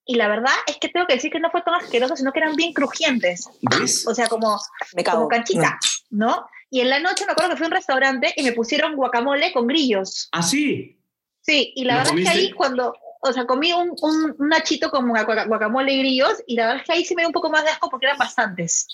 [0.06, 2.39] Y la verdad es que tengo que decir que no fue tan asqueroso, sino que
[2.39, 3.50] eran bien crujientes.
[3.62, 4.06] ¿Ves?
[4.08, 4.60] O sea, como,
[4.96, 5.80] Me como canchita,
[6.12, 6.48] ¿no?
[6.70, 9.52] Y en la noche me acuerdo que fui a un restaurante y me pusieron guacamole
[9.52, 10.30] con grillos.
[10.32, 11.00] Ah, sí.
[11.41, 12.46] Sí, y la ¿Lo verdad es que comiste?
[12.48, 16.56] ahí cuando, o sea, comí un, un, un nachito con guaca- guacamole y grillos y
[16.56, 18.18] la verdad es que ahí sí me dio un poco más de asco porque eran
[18.18, 18.88] bastantes,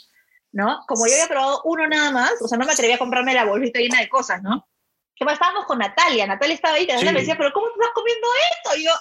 [0.52, 0.80] ¿no?
[0.88, 3.46] Como yo había probado uno nada más, o sea, no me atrevía a comprarme la
[3.46, 4.68] bolsita llena de cosas, ¿no?
[5.16, 7.14] Que más estábamos con Natalia, Natalia estaba ahí, y Natalia Sí.
[7.14, 8.78] me decía, pero ¿cómo estás comiendo esto?
[8.78, 8.92] Y yo,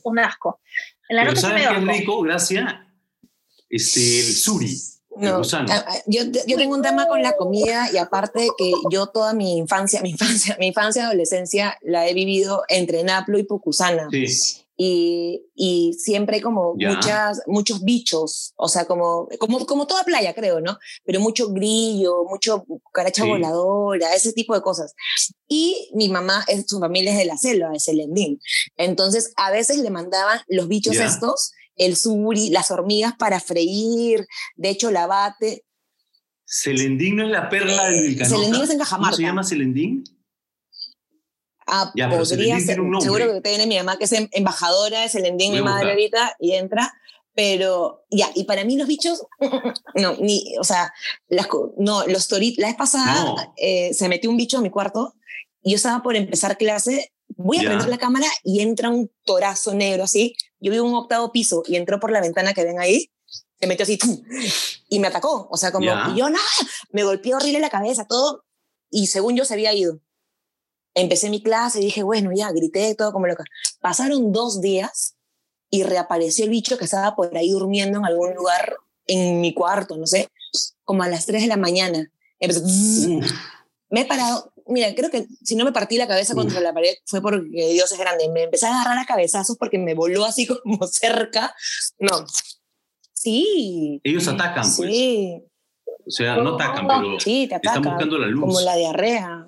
[0.04, 0.60] un asco.
[1.08, 2.20] En la Pero noche ¿sabes qué es rico?
[2.22, 2.64] Gracias.
[3.68, 4.78] Este, el suri,
[5.16, 5.42] No,
[6.06, 10.00] yo, yo tengo un tema con la comida y aparte que yo toda mi infancia,
[10.02, 14.08] mi infancia, mi infancia, adolescencia la he vivido entre Naplo y Pucusana.
[14.10, 14.61] Sí.
[14.76, 16.90] Y, y siempre como Ya.
[16.94, 20.78] muchas, muchos bichos, o sea, como, como, como toda playa, creo, ¿no?
[21.04, 23.28] Pero mucho grillo, mucho cucaracha Sí.
[23.28, 24.94] voladora, ese tipo de cosas.
[25.48, 28.40] Y mi mamá, es, su familia es de la selva, de Selendín.
[28.76, 31.06] Entonces, a veces le mandaban los bichos Ya.
[31.06, 35.64] estos, el suri, las hormigas para freír, de hecho, la bate.
[36.44, 38.36] Celendín no es la perla del Canota.
[38.36, 39.16] Celendín es en ¿Cómo Cajamarca.
[39.16, 40.04] se llama Celendín?
[41.74, 42.76] Ah, Ya, podría ser.
[43.00, 46.36] Seguro que tiene mi mamá, que es em- embajadora de Selendín, Voy mi madre ahorita,
[46.38, 46.92] y entra.
[47.34, 49.24] Pero ya, y para mí los bichos,
[49.94, 50.92] no, ni, o sea,
[51.28, 53.36] las, no, los toritos, la vez pasada No.
[53.56, 55.14] eh, se metió un bicho a mi cuarto
[55.62, 57.68] y yo estaba por empezar clase, voy a Ya.
[57.70, 60.36] prender la cámara y entra un torazo negro así.
[60.60, 63.10] Yo vivo en un octavo piso y entró por la ventana que ven ahí,
[63.58, 64.20] se metió así ¡tum!
[64.90, 65.48] y me atacó.
[65.50, 66.10] O sea, como, Ya.
[66.14, 66.44] y yo nada,
[66.90, 68.44] me golpeó horrible la cabeza, todo,
[68.90, 70.00] y según yo se había ido.
[70.94, 73.44] Empecé mi clase y dije, bueno, ya, grité todo como loca.
[73.80, 75.16] Pasaron dos días
[75.70, 78.76] y reapareció el bicho que estaba por ahí durmiendo en algún lugar
[79.06, 80.28] en mi cuarto, no sé,
[80.84, 82.10] como a las 3 de la mañana.
[82.38, 83.30] Empezó, Uf,
[83.88, 86.94] me he parado, mira, creo que si no me partí la cabeza contra la pared
[87.06, 88.28] fue porque Dios es grande.
[88.28, 91.54] Me empecé a agarrar a cabezazos porque me voló así como cerca.
[91.98, 92.26] No.
[93.12, 94.00] Sí.
[94.04, 94.90] ellos atacan, pues.
[94.90, 95.42] Sí,
[96.06, 97.92] O sea, no atacan, pero sí, te están atacan.
[97.94, 98.40] buscando la luz.
[98.40, 99.46] Como la diarrea.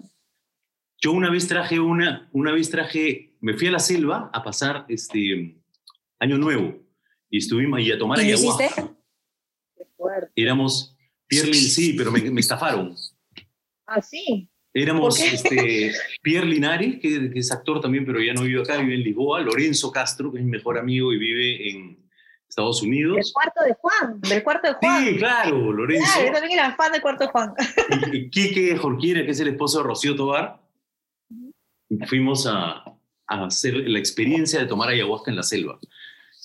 [1.05, 4.87] Yo una vez traje una, una vez traje, me fui a la selva a pasar
[4.89, 5.55] este
[6.19, 6.79] año nuevo
[7.29, 8.65] y estuvimos ahí a tomar ¿Y ayahuasca.
[8.65, 8.85] hiciste?
[10.35, 12.95] Éramos, Pierre Lin- sí, pero me, me estafaron.
[13.87, 14.49] Ah, sí.
[14.73, 18.95] Éramos este, Pierre Linares, que, que es actor también, pero ya no vive acá, vive
[18.95, 19.43] en Lisboa.
[19.43, 22.03] Lorenzo Castro, que es mi mejor amigo y vive en
[22.49, 23.31] Estados Del Unidos.
[23.35, 24.21] cuarto de Juan.
[24.23, 25.05] Del cuarto de Juan.
[25.05, 26.07] Sí, claro, Lorenzo.
[26.15, 27.53] Claro, yo también era fan del cuarto de Juan.
[28.11, 30.64] y, y Quique Jorquera, que es el esposo de Rocío Tobar,
[32.09, 32.85] fuimos a,
[33.27, 35.79] a hacer la experiencia de tomar ayahuasca en la selva.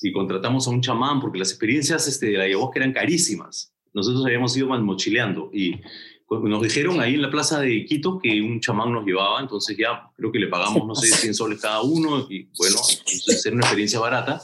[0.01, 3.73] Y contratamos a un chamán, porque las experiencias este, de la ayahuasca eran carísimas.
[3.93, 5.81] Nosotros habíamos ido mal mochileando y
[6.29, 10.11] nos dijeron ahí en la plaza de Quito que un chamán nos llevaba, entonces ya
[10.15, 13.65] creo que le pagamos, no sé, 100 soles cada uno, y bueno, entonces era una
[13.65, 14.41] experiencia barata.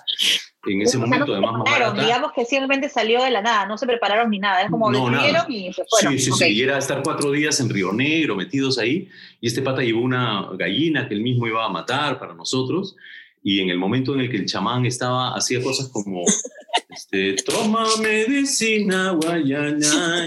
[0.67, 2.01] En ese momento, no además, más barata.
[2.01, 4.63] Digamos que simplemente salió de la nada, no se prepararon ni nada.
[4.63, 5.45] Es como No, nada.
[5.49, 6.13] y se fueron.
[6.13, 6.37] Sí, sí, Ok.
[6.37, 6.45] sí.
[6.47, 9.07] Y era estar cuatro días en Río Negro, metidos ahí.
[9.41, 12.95] Y este pata llevó una gallina que él mismo iba a matar para nosotros.
[13.43, 16.23] Y en el momento en el que el chamán estaba, hacía cosas como,
[16.89, 20.25] este, toma medicina, guayana,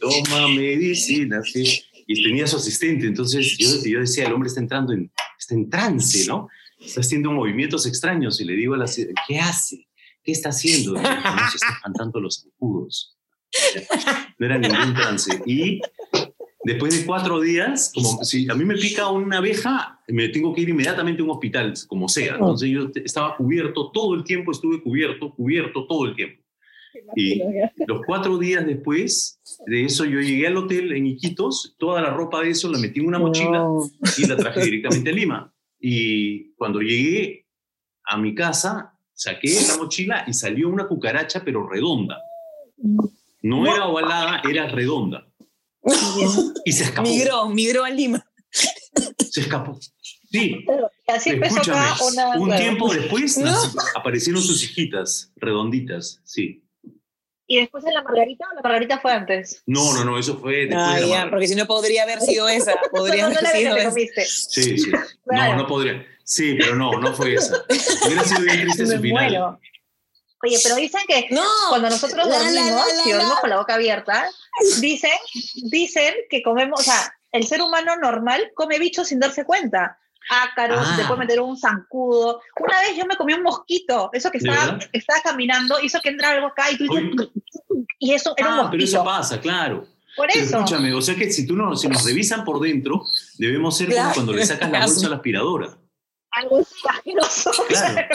[0.00, 1.82] toma medicina, sí.
[2.06, 3.06] Y tenía su asistente.
[3.06, 6.48] Entonces yo, yo decía, el hombre está entrando en, está en trance, ¿no?
[6.80, 8.40] Está haciendo movimientos extraños.
[8.40, 8.86] Y le digo a la
[9.28, 9.88] ¿qué hace?
[10.22, 10.92] ¿Qué está haciendo?
[11.00, 13.16] Dijo, "No, se está espantando los zancudos.
[14.38, 15.42] No era ningún trance.
[15.46, 15.80] Y
[16.64, 20.62] después de cuatro días, como si a mí me pica una abeja, me tengo que
[20.62, 22.34] ir inmediatamente a un hospital, como sea.
[22.34, 26.42] Entonces yo estaba cubierto todo el tiempo, estuve cubierto, cubierto todo el tiempo.
[27.14, 27.40] Y
[27.86, 32.42] los cuatro días después de eso, yo llegué al hotel en Iquitos, toda la ropa
[32.42, 33.88] de eso la metí en una mochila No.
[34.18, 35.54] y la traje directamente a Lima.
[35.80, 37.46] Y cuando llegué
[38.04, 42.18] a mi casa, saqué la mochila y salió una cucaracha, pero redonda.
[43.42, 45.26] No era ovalada, era redonda.
[46.64, 47.08] Y se escapó.
[47.08, 48.24] Migró, migró a Lima.
[49.30, 49.78] Se escapó.
[50.30, 50.64] Sí,
[51.08, 51.78] así escúchame.
[51.78, 52.38] acá una.
[52.38, 53.56] Un tiempo después No.
[53.96, 56.62] aparecieron sus hijitas, redonditas, sí.
[57.52, 59.64] Y después en la Margarita o la Margarita fue antes.
[59.66, 62.20] No, no, no, eso fue después Ah, de la ya, porque si no podría haber
[62.20, 62.74] sido esa.
[62.92, 63.88] Podría no, no haber sido esa.
[63.88, 64.24] comiste.
[64.24, 64.90] Sí, sí.
[65.26, 65.52] Claro.
[65.56, 66.06] No, no podría.
[66.22, 67.56] Sí, pero no, no fue esa.
[68.06, 69.30] Hubiera sido bien triste Me su final.
[69.30, 69.60] muero.
[70.44, 73.50] Oye, pero dicen que No, cuando nosotros La, la, dormimos, la, la, si dormimos con
[73.50, 74.30] la boca abierta,
[74.80, 75.10] dicen,
[75.64, 79.98] dicen que comemos, o sea, el ser humano normal come bichos sin darse cuenta.
[80.32, 80.96] Ácaros, Ah.
[80.96, 82.40] te puede meter un zancudo.
[82.60, 86.10] Una vez yo me comí un mosquito, eso que ¿De estaba, estaba caminando, hizo que
[86.10, 87.28] entra algo acá y tú dices,
[87.98, 89.04] y eso era un Ah, pero eso mosquito.
[89.04, 89.86] pasa, claro.
[90.16, 90.56] Por Pero eso.
[90.58, 93.04] escúchame, o sea que si tú no, si nos revisan por dentro,
[93.38, 94.02] debemos ser Claro.
[94.02, 95.76] como cuando le sacas la bolsa a la aspiradora.
[96.32, 97.50] algo asqueroso.
[97.68, 98.08] Claro.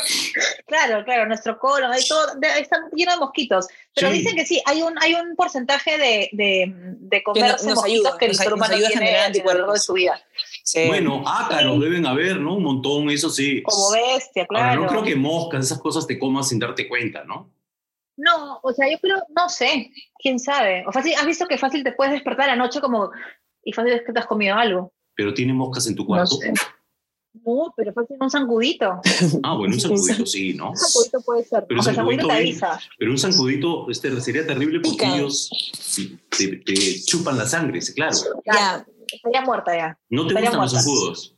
[0.67, 3.67] Claro, claro, nuestro colon, ahí todo, de- está lleno de mosquitos.
[3.93, 4.19] Pero Sí.
[4.19, 8.17] dicen que sí, hay un, hay un porcentaje de, de, de comerse nos mosquitos ayuda,
[8.17, 10.17] que el nos ser humano tiene a lo largo de su vida.
[10.65, 10.87] Sí.
[10.87, 12.55] Bueno, ácaros deben haber, ¿no?
[12.55, 13.61] Un montón, eso sí.
[13.61, 14.65] Como bestia, claro.
[14.67, 17.51] Ahora, no creo que moscas, esas cosas te comas sin darte cuenta, ¿no?
[18.17, 20.83] No, o sea, yo creo, no sé, quién sabe.
[20.87, 23.11] O fácil, has visto que fácil te puedes despertar anoche como,
[23.63, 24.91] y fácil es que te has comido algo.
[25.15, 26.35] Pero tiene moscas en tu No cuarto.
[26.37, 26.51] sé.
[27.45, 29.01] No, pero fácil un zancudito.
[29.43, 30.69] Ah, bueno, un zancudito sí, ¿no?
[30.71, 31.65] Un zancudito puede ser.
[31.67, 32.79] Pero Aunque el zancudito zancudito te avisa.
[32.97, 35.15] Pero un zancudito este, sería terrible porque Pica.
[35.17, 38.15] ellos sí, te, te chupan la sangre, sí, claro.
[38.45, 39.99] ya, Estaría muerta ya.
[40.09, 40.89] ¿No te Estaría gustan los muerta.
[40.89, 41.35] zancudos?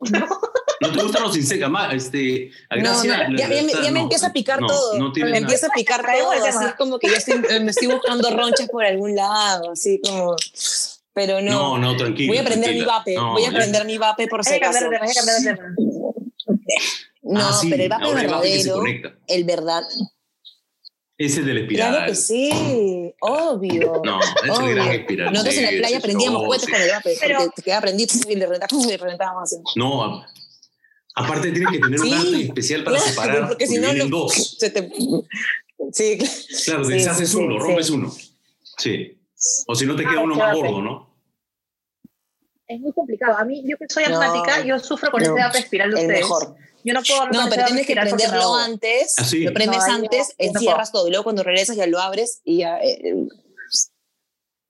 [0.80, 1.70] ¿No te gustan los insectos?
[1.92, 4.60] Este, a No, Gracia no, ya, ya me, gusta- ya me no, empieza a picar
[4.60, 4.98] no, todo.
[4.98, 5.38] No me nada.
[5.38, 8.84] empieza a picar todo, el así como que yo estoy, me estoy buscando ronchas por
[8.84, 10.34] algún lado, así como...
[11.14, 12.28] Pero No, no, no, tranquilo.
[12.32, 14.80] voy a prender mi vape, No, voy a ya- prender mi vape por si acaso.
[17.22, 19.14] No, Ah, sí, pero el vape verdadero, conecta.
[19.28, 19.82] el verdad,
[21.16, 21.90] Ese de la espiral.
[21.92, 24.02] claro que sí, obvio.
[24.04, 25.32] No, es el gran espiral.
[25.32, 26.72] Nosotros en la playa sí, prendíamos no, cohetes sí.
[26.72, 29.56] con el vape, Pero- porque te quedaba prendido y le reventábamos y le reventábamos así.
[29.76, 30.26] No, a-
[31.14, 34.18] aparte tienes que tener un arte especial para Claro, separar, porque si no, vienen no-
[34.18, 34.56] dos.
[34.58, 34.90] se te...
[35.92, 36.32] Sí, claro.
[36.64, 37.92] Claro, Sí, deshaces sí, uno, sí, rompes sí.
[37.92, 38.12] uno.
[38.78, 39.18] Sí.
[39.68, 41.14] O si no te Ah, queda uno qué más gordo, ¿no?
[42.66, 43.36] Es muy complicado.
[43.38, 46.00] A mí, yo que soy No, asmática, yo sufro con no, ese vape espiral de
[46.00, 46.22] el ustedes.
[46.22, 46.56] mejor.
[46.84, 49.42] Yo no puedo No, pero tienes que prenderlo antes, Ah, sí.
[49.44, 52.58] lo prendes No, antes, no encierras todo, y luego cuando regresas ya lo abres y
[52.58, 52.78] ya...
[52.80, 53.14] eh, eh,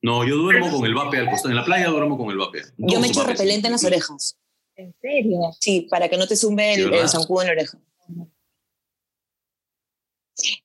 [0.02, 1.50] No, yo duermo con el vape al costado.
[1.50, 2.62] En la playa duermo con el vape.
[2.78, 3.36] yo me echo vapes.
[3.38, 4.38] repelente en las orejas.
[4.76, 5.38] ¿En serio?
[5.60, 7.78] Sí, para que no te zumbe ¿De el, el zancudo en la oreja.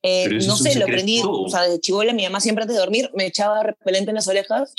[0.02, 3.10] Eh, no sé, lo aprendí, o sea, de chivola, mi mamá siempre antes de dormir
[3.14, 4.74] me echaba repelente en las orejas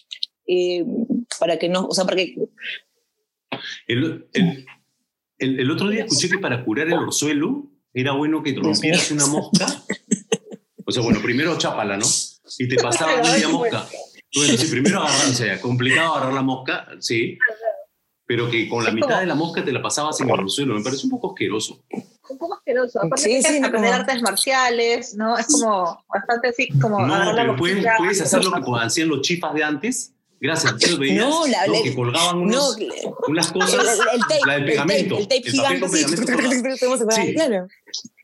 [1.40, 2.36] para que no, o sea, para que...
[3.88, 4.66] El, el-
[5.42, 9.26] el- el otro día escuché que para curar el orzuelo era bueno que rompieras una
[9.28, 9.66] mosca.
[10.86, 12.06] O sea, bueno, primero chápala, ¿no?
[12.58, 13.86] Y te pasaba media mosca.
[14.36, 17.38] Bueno, sí, primero agarrar, o sea, complicado agarrar la mosca, sí.
[18.26, 20.74] Pero que con la mitad de la mosca te la pasabas en el orzuelo.
[20.76, 21.84] Me parece un poco asqueroso.
[22.30, 23.00] Un poco asqueroso.
[23.00, 25.38] Aparte Sí, sí, aprender como- artes marciales, ¿no?
[25.38, 29.54] Es como bastante así, como No, pero puedes, puedes hacer lo que hacían los chifas
[29.54, 30.14] de antes.
[30.42, 31.84] Gracias, veías No, la- ¿no?
[31.84, 32.78] que colgaban No, unos,
[33.28, 34.00] unas cosas.
[34.14, 35.18] el tape, la del el pegamento.
[35.20, 35.92] tape, el tape El papel gigante, con
[37.12, 37.34] sí.
[37.36, 37.68] Claro,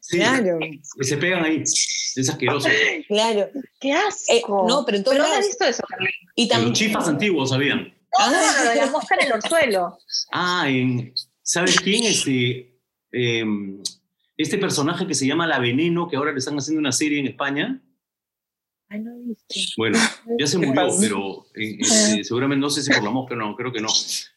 [0.02, 1.62] Sí, claro, que se pegan ahí.
[1.64, 2.70] Es asqueroso.
[3.08, 3.50] claro.
[3.80, 4.34] ¡Qué asco!
[4.34, 5.40] Eh, no, pero en todos ¿Pero lados.
[5.40, 6.10] has visto eso, Carlín?
[6.36, 6.70] Y En también...
[6.70, 7.94] los chifas antiguos sabían.
[8.18, 9.98] No, no, no, lo de la mosca en el orzuelo.
[10.32, 11.14] Ah, en,
[11.44, 12.04] ¿sabes quién?
[12.06, 12.74] Este,
[13.12, 13.84] em,
[14.38, 17.28] este personaje que se llama La Veneno, que ahora le están haciendo una serie en
[17.28, 17.80] España.
[18.90, 19.46] Ay, no he visto.
[19.78, 20.00] Bueno,
[20.40, 20.98] ya se ¿Qué murió, pasa?
[21.02, 23.90] pero eh, este, seguramente no sé si por la mosca, no, creo que no.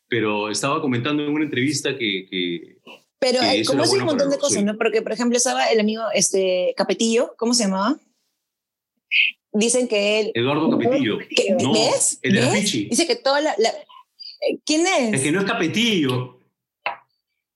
[0.08, 2.78] Pero estaba comentando en una entrevista que, que
[3.20, 4.72] Pero Sí, eh, eso como es un montón de cosas, sueño.
[4.72, 4.78] ¿no?
[4.78, 7.96] Porque, por ejemplo, estaba el amigo este, Capetillo, ¿cómo se llamaba?
[9.52, 10.32] Dicen que él...
[10.34, 11.18] Eduardo Capetillo.
[11.18, 12.18] que- No, ¿Ves?
[12.22, 12.60] el de la ¿Ves?
[12.62, 12.84] Pichi.
[12.88, 13.54] Dice que toda la...
[13.58, 15.14] la- eh, ¿Quién es?
[15.14, 16.40] Es que no es Capetillo.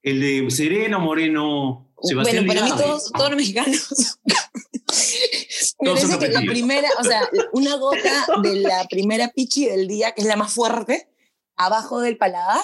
[0.03, 4.19] El de Sereno Moreno, Sebastián bueno, para mí todos, todos los mexicanos.
[5.93, 10.21] Parece que la primera, o sea, una gota de la primera pichi del día, que
[10.21, 11.09] es la más fuerte,
[11.55, 12.61] abajo del paladar,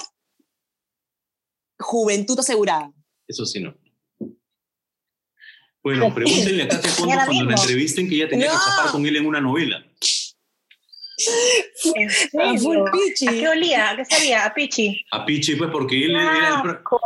[1.80, 2.92] juventud asegurada.
[3.28, 3.76] Eso sí, no.
[5.84, 9.16] Bueno, pregúntenle a Katia Ahora cuando la entrevisten que ella tenía que escapar con él
[9.16, 9.84] en una novela.
[11.96, 12.10] ¿En
[12.42, 12.86] Ah, full serio?
[12.92, 13.28] pichi.
[13.28, 13.90] ¿A qué olía?
[13.92, 14.46] ¿A qué sabía?
[14.46, 15.06] ¿A pichi?
[15.12, 16.16] A Pichi, pues, porque él,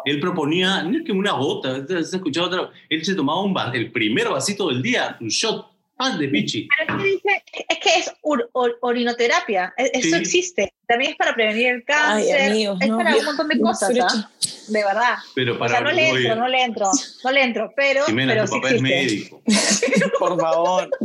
[0.05, 2.69] él proponía, no es que una gota, ¿has escuchado otra?
[2.89, 6.67] Él se tomaba un el primer vasito del día, un shot, pan de Pichi.
[6.67, 10.15] Pero es que dice, es que es ur- or- orinoterapia, e- eso Sí.
[10.21, 10.73] existe.
[10.87, 13.55] También es para prevenir el cáncer, Ay, amigos, es no, para ya- un montón de
[13.55, 14.29] no, cosas, ¿ah?
[14.67, 15.15] de verdad.
[15.33, 16.89] Pero O para sea, no le entro, no le entro,
[17.23, 18.95] no le entro, pero, Jimena, pero tu sí papá es existe.
[18.95, 19.41] médico.
[20.19, 20.89] Por favor.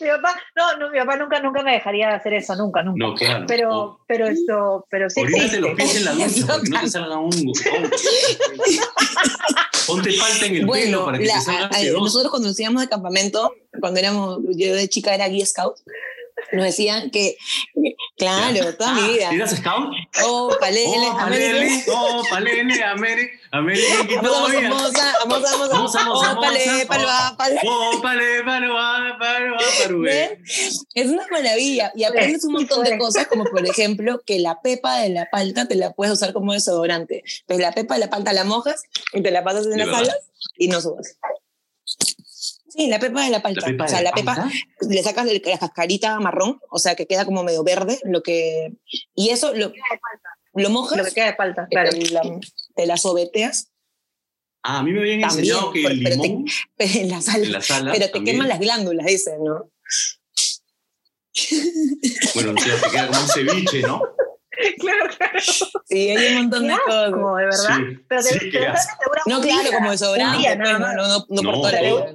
[0.00, 3.06] Mi papá, no, no, mi papá nunca, nunca me dejaría hacer eso, nunca, nunca.
[3.06, 3.44] No, claro.
[3.46, 5.60] Pero, pero esto, pero sí Orínate existe.
[5.60, 7.52] los pies en la ducha no te salga un hongo.
[9.88, 12.60] Ponte falta en el pelo Bueno, para que la- te salga a- nosotros cuando nos
[12.60, 15.76] íbamos de campamento, cuando éramos, yo de chica era guía scout,
[16.52, 17.36] nos decían que,
[18.16, 19.30] claro, toda mi vida.
[19.32, 19.92] ¿Eras scout?
[20.24, 21.24] Oh, palele, Oh, América.
[21.24, 24.70] palele, oh, palele, América, América, todavía.
[24.70, 24.92] vamos, vamos,
[25.26, 26.84] vamos, Vamos, vamos, Oh, vamos.
[26.86, 27.60] palva, palé.
[27.66, 30.10] Oh, palé, palo, ah, palo, ah, palo, güey.
[30.12, 30.42] ¿Ven?
[30.94, 34.98] Es una maravilla y aprendes un montón de cosas, como por ejemplo que la pepa
[35.00, 37.22] de la palta te la puedes usar como desodorante.
[37.46, 38.82] Pues la pepa de la palta la mojas
[39.12, 40.18] y te la pasas en ¿De las alas
[40.56, 41.16] y no subas.
[42.78, 43.60] Sí, la pepa de la palta.
[43.62, 44.50] La pepa o sea, la la pepa palta?
[44.88, 48.72] le sacas la cascarita marrón, o sea, que queda como medio verde, lo que
[49.16, 49.72] y eso lo,
[50.54, 51.90] lo mojas, Lo que queda de falta, claro.
[51.90, 52.22] te, la,
[52.76, 53.72] te la sobeteas
[54.62, 56.44] Ah, a mí me habían También, enseñado que el pero te- limón
[56.78, 57.92] en la sala, en la sala.
[57.92, 59.70] pero te también, queman las glándulas, dicen, ¿no?
[62.34, 64.00] Bueno, o sea, te queda como un ceviche, ¿no?
[64.80, 65.40] claro, claro.
[65.88, 67.04] Sí, hay un montón de cosas.
[67.06, 67.76] asco, de verdad.
[67.76, 71.42] Sí, Pero te, sí, te asegura No, claro, como desodorante, no, no, no, no No,
[71.42, 72.14] por toda la vida.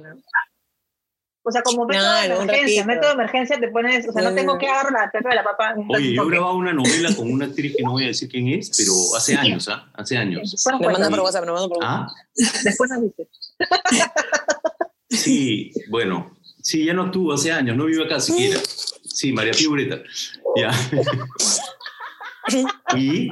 [1.46, 4.34] O sea, como método Claro, de emergencia, método de emergencia te pones, o sea, no
[4.34, 5.74] tengo que agarrar la pepa de la papa.
[5.88, 8.70] Oye, yo grababa una novela con una actriz que no voy a decir quién es,
[8.76, 9.90] pero hace años, ¿ah?
[9.92, 10.50] Hace años.
[10.52, 11.10] Nos Me cuentas.
[11.10, 12.08] por WhatsApp, me mandas por WhatsApp.
[12.08, 12.14] Ah,
[12.64, 13.28] Después nos dices.
[15.10, 18.58] sí, bueno, sí, ya no actúo hace años, no vivo acá siquiera.
[19.04, 19.98] Sí, María Pía Ureta.
[20.56, 20.70] Ya.
[22.96, 23.30] y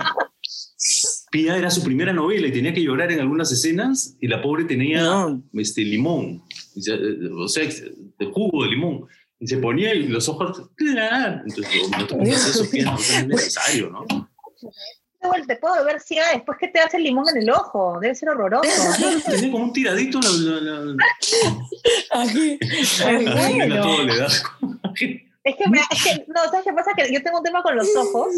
[1.30, 4.64] Pía era su primera novela y tenía que llorar en algunas escenas y la pobre
[4.64, 5.42] tenía No.
[5.54, 6.42] este, limón,
[6.80, 9.06] se- o sea, de jugo de limón.
[9.38, 10.62] Y se ponía y los ojos...
[10.78, 11.74] Entonces,
[12.84, 14.06] no, eso, es necesario, ¿no?
[15.46, 17.98] Te puedo ver ciega después que te hace el limón en el ojo.
[18.00, 18.68] Debe ser horroroso.
[19.26, 20.96] Tenía como un tiradito la, la, la-
[22.12, 22.58] Aquí.
[23.00, 23.82] Imagina, Bueno.
[23.82, 24.26] todo le da.
[25.44, 26.90] Es que, me- es que, no, ¿sabes qué pasa?
[26.96, 28.28] Que yo tengo un tema con los ojos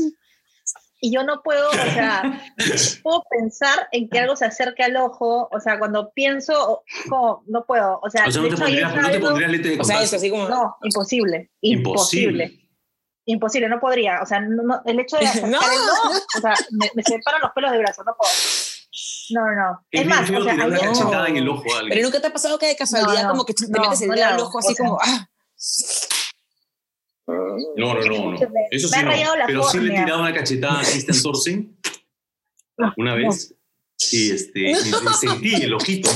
[1.06, 2.40] y yo no puedo, o sea,
[3.02, 7.64] puedo pensar en que algo se acerque al ojo, o sea, cuando pienso, como, no
[7.66, 9.80] puedo, o sea, O sea, de no te pondrías, no te algo- pondrías lente de
[9.80, 10.04] O sea, contacto.
[10.04, 10.48] eso así como.
[10.48, 12.44] no, imposible, Imposible.
[12.44, 12.60] imposible.
[13.26, 15.58] Imposible, no podría, o sea, no, no, el hecho de acercar No.
[15.60, 18.32] el ojo, o sea, me, me separan los pelos del brazo, no puedo.
[19.30, 19.86] No, no, no.
[19.90, 21.88] Es Es, más, o sea, una cachetada en el ojo a alguien.
[21.90, 24.02] Pero nunca te ha pasado que de casualidad No, no, como que te no, metes
[24.02, 24.86] el dedo al ojo así o sea.
[24.86, 24.98] como.
[25.02, 25.28] Ah.
[27.26, 28.38] No, no, no, no.
[28.50, 29.08] Me- Eso sí ha no.
[29.10, 31.76] rayado la Pero sí le tirado una cachetada a Christian Thorsen
[32.96, 33.54] una vez.
[34.12, 34.74] Y, este, y, y
[35.20, 36.10] sentí el ojito.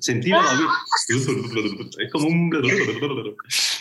[0.00, 0.42] Sentí la
[1.98, 2.50] Es como un...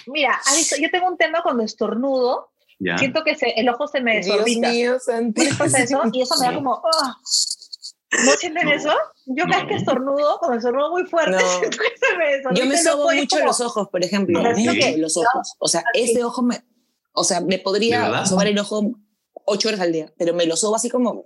[0.08, 0.40] Mira,
[0.80, 2.98] yo tengo un tema cuando estornudo, Ya.
[2.98, 4.70] siento que se- el ojo se me Dios desorbita.
[4.72, 5.50] mío, ¿No santísimo.
[5.50, 6.02] les pasa eso?
[6.14, 7.18] Y eso me da como, "Ah".
[8.26, 8.72] ¿No sienten No.
[8.74, 8.94] eso?
[9.32, 11.40] Yo cada vez que estornudo, cuando estornudo muy fuerte, No.
[11.60, 14.42] siento que se me desorbita Yo me sobo mucho como- los ojos, por ejemplo.
[14.42, 14.98] Mucho ¿sí?
[14.98, 15.54] los ojos.
[15.60, 16.64] O sea, ese ojo me.
[17.14, 18.92] O sea, me ¿De podría sobar el ojo
[19.46, 21.24] ocho horas al día, pero me lo sobo así como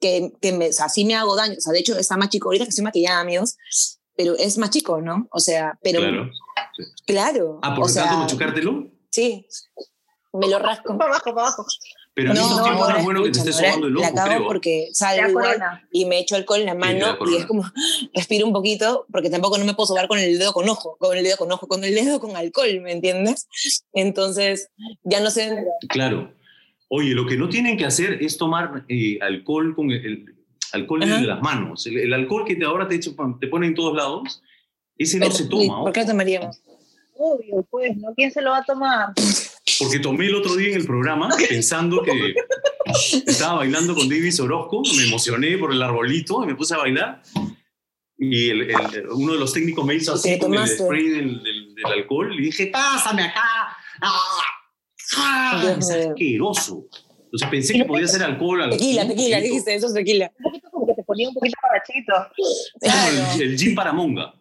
[0.00, 1.54] que, que me, o sea, sí me hago daño.
[1.56, 3.56] O sea, de hecho, está más chico ahorita que estoy maquillada, amigos,
[4.16, 5.28] pero es más chico, ¿no?
[5.30, 6.00] O sea, pero.
[6.00, 6.30] Claro.
[7.06, 7.58] Claro.
[7.62, 8.88] Ah, por o sea, tanto, machucártelo.
[9.10, 9.46] Sí.
[10.32, 10.96] Me lo rasco.
[10.98, 11.64] Para abajo, para abajo.
[12.18, 14.14] Pero en No, estos tiempos no es bueno que te estés sobando el La ojo,
[14.16, 14.46] cago creo.
[14.48, 15.60] porque salgo igual
[15.92, 17.62] y me echo alcohol en la mano la y es como
[18.12, 21.16] respiro un poquito porque tampoco no me puedo sobar con el dedo con ojo, con
[21.16, 23.46] el dedo con ojo, con el dedo con alcohol, ¿me entiendes?
[23.92, 24.68] Entonces,
[25.04, 25.64] ya no sé.
[25.88, 26.32] Claro.
[26.88, 30.34] Oye, lo que no tienen que hacer es tomar eh, alcohol con el, el-
[30.72, 31.20] alcohol Ajá.
[31.20, 31.86] de las manos.
[31.86, 34.42] El, el alcohol que te, ahora te, echo- te ponen en todos lados,
[34.98, 35.82] ese no pero- se toma.
[35.82, 36.60] ¿Por qué lo tomaríamos?
[37.16, 38.12] Obvio, pues, ¿no?
[38.14, 39.12] ¿Quién se lo va a tomar?
[39.78, 42.34] Porque tomé el otro día en el programa pensando que
[43.26, 47.22] estaba bailando con Davis Orozco, me emocioné por el arbolito y me puse a bailar.
[48.16, 51.42] Y el- el- uno de los técnicos me hizo ¿Y así con el spray del,
[51.42, 53.42] del- del alcohol y dije, pásame acá.
[54.00, 54.40] ¡Ah!
[55.16, 55.74] ¡Ah!
[55.78, 56.86] Es asqueroso.
[57.24, 58.62] Entonces pensé que podía ser alcohol.
[58.62, 60.32] al- Tequila, tequila, dijiste, eso es tequila.
[60.38, 62.12] Un poquito como que te ponía un poquito parachito.
[62.80, 63.32] Es como Claro.
[63.34, 64.34] el, el gin para monga.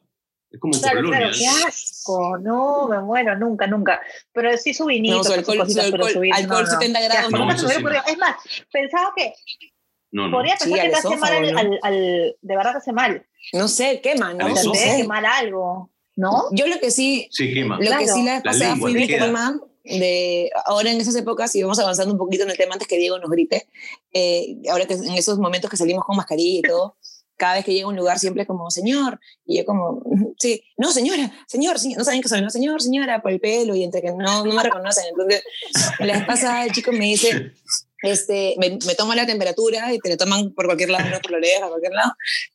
[0.50, 1.20] Es como Claro, colonia.
[1.20, 4.02] claro, qué asco, no, me muero, nunca, nunca.
[4.32, 6.72] Pero sí su vinito, No, su alcohol, su cositas, pero alcohol, su vino, alcohol no,
[6.72, 6.80] no.
[6.80, 7.32] 70 Qué grados.
[7.32, 7.66] No, me sí.
[8.08, 8.36] Es más,
[8.72, 9.34] pensaba que,
[10.12, 10.38] No, no.
[10.38, 11.60] podría Sí, pensar al que te hace mal, al, ¿no?
[11.60, 14.48] al, al- de verdad te hace mal, No sé, quema, ¿no?
[14.48, 16.46] No te debe quemar algo, ¿no?
[16.52, 17.76] Yo lo que sí, Sí, quema.
[17.76, 18.14] Lo que Claro.
[18.16, 22.18] sí la vez pasada fui víctima de, ahora en esas épocas, y vamos avanzando un
[22.20, 23.68] poquito en el tema antes que Diego nos grite,
[24.14, 26.98] eh, ahora que en esos momentos que salimos con mascarilla y todo,
[27.38, 30.04] cada vez que llega a un lugar siempre como, señor, y yo como,
[30.40, 33.76] sí, no, señora, señor, señor, no saben que soy, no, señor, señora, por el pelo,
[33.76, 35.44] y entre que no, no me reconocen, entonces
[36.00, 37.54] la vez pasada el chico me dice,
[38.04, 41.32] este, me, me toma la temperatura y te la toman por cualquier lado, no por
[41.32, 42.12] la oreja, cualquier lado,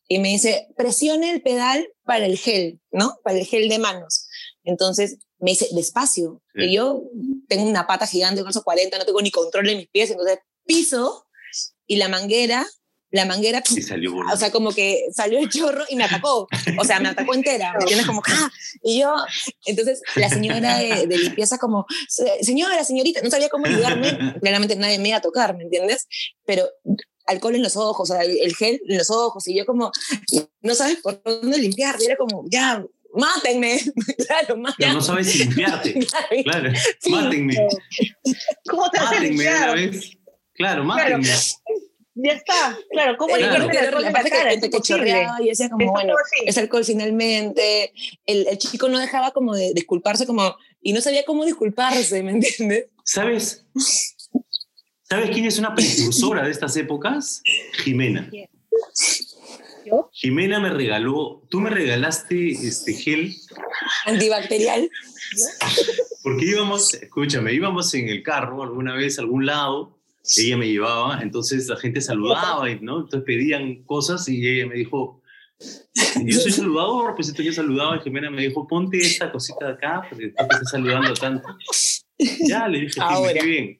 [0.07, 3.17] y me dice, presione el pedal para el gel, ¿no?
[3.23, 4.27] Para el gel de manos.
[4.63, 6.41] Entonces me dice, despacio.
[6.55, 6.65] Sí.
[6.65, 7.03] Y yo
[7.47, 10.39] tengo una pata gigante, con esos 40, no tengo ni control de mis pies, entonces
[10.65, 11.27] piso
[11.85, 12.65] y la manguera,
[13.13, 16.47] la manguera, Y salió o sea, como que salió el chorro y me atacó.
[16.79, 18.05] O sea, me atacó entera, ¿me entiendes?
[18.07, 18.51] Como, ¡ah!
[18.83, 19.15] Y yo,
[19.65, 24.35] entonces la señora de, de limpieza como, "Se- señora, señorita, no sabía cómo ayudarme.
[24.41, 26.07] Claramente nadie me iba a tocar, ¿me entiendes?
[26.45, 26.65] Pero
[27.25, 29.91] alcohol en los ojos, o sea, el, el gel en los ojos, y yo como,
[30.61, 31.95] no sabes por dónde limpiar.
[32.01, 32.83] Y era como, ya,
[33.13, 33.79] mátenme.
[34.27, 34.93] claro, Pero mátenme.
[34.95, 35.93] no sabes limpiarte.
[36.43, 37.11] Claro, Sí.
[37.11, 37.55] mátenme.
[38.69, 40.17] ¿Cómo te Mátenme una vez.
[40.55, 41.27] Claro, mátenme.
[42.15, 44.69] Ya está, claro, ¿cómo Claro, limpiarte el claro, alcohol la de la parte que, cara?
[44.69, 46.49] Que chorreaba y decía como, Es bueno, imposible.
[46.49, 47.93] es alcohol finalmente.
[48.25, 52.31] El, el chico no dejaba como de disculparse como, y no sabía cómo disculparse, ¿me
[52.31, 52.85] entiendes?
[53.03, 53.65] ¿Sabes?
[55.09, 57.41] ¿Sabes quién es una precursora de estas épocas?
[57.83, 58.29] Jimena.
[59.85, 60.09] ¿Yo?
[60.13, 63.35] Jimena me regaló, tú me regalaste este gel
[64.05, 64.89] Antibacterial.
[66.23, 69.99] porque íbamos, escúchame, íbamos en el carro alguna vez a algún lado,
[70.37, 73.01] ella me llevaba, entonces la gente saludaba, y, ¿no?
[73.01, 75.21] Entonces pedían cosas y ella me dijo,
[76.25, 79.73] yo soy saludador, pues entonces yo saludaba y Jimena me dijo, ponte esta cosita de
[79.73, 81.47] acá, porque te estás saludando tanto.
[82.47, 83.33] Ya, le dije, Ahora.
[83.33, 83.79] qué bien.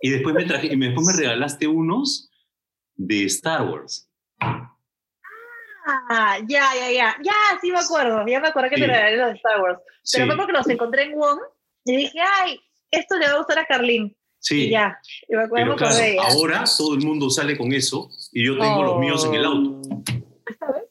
[0.00, 2.30] Y después me, traje, y después me regalaste unos
[2.94, 4.08] de Star Wars.
[6.10, 7.16] Ah, ya, ya, ya.
[7.22, 8.24] Ya, sí me acuerdo.
[8.26, 8.82] Ya me acuerdo que Sí.
[8.82, 9.78] te regalé los de Star Wars.
[10.12, 11.38] Pero Sí, fue porque los encontré en Wong
[11.84, 12.60] y dije, ay,
[12.90, 14.14] esto le va a gustar a Carlín.
[14.38, 14.66] Sí.
[14.66, 14.98] Y ya.
[15.28, 18.82] Y me acuerdo, Pero claro, ahora todo el mundo sale con eso y yo tengo
[18.82, 19.80] los míos en el auto.
[20.46, 20.84] ¿Esta vez?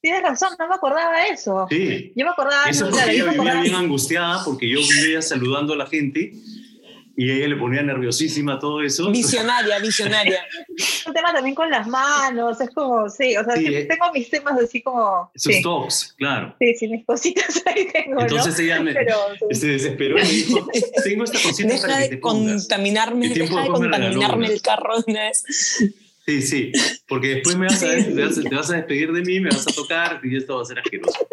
[0.00, 1.66] Tienes razón, no me acordaba de eso.
[1.68, 2.12] Sí.
[2.14, 5.72] Yo me acordaba, Eso no, porque claro, yo vivía bien angustiada porque yo vivía saludando
[5.72, 6.32] a la gente
[7.16, 9.10] y ella le ponía nerviosísima todo eso.
[9.10, 10.44] Visionaria, visionaria.
[11.06, 13.86] un tema también con las manos, es como, sí, o sea, Sí, eh.
[13.86, 16.54] tengo mis temas así como, Sus sí, talks, claro.
[16.60, 18.64] sí, sí, mis cositas ahí tengo, Entonces ¿no?
[18.64, 19.16] ella me, Pero,
[19.50, 19.54] sí.
[19.60, 20.68] se desesperó y me dijo,
[21.04, 22.62] tengo esta cosita Deja para que de te pongas.
[22.68, 25.42] contaminarme, deja de contaminarme el carro una vez.
[26.26, 26.72] Sí, sí,
[27.08, 29.48] porque después me vas a, te, vas a, te vas a despedir de mí, me
[29.48, 31.18] vas a tocar y esto va a ser asqueroso.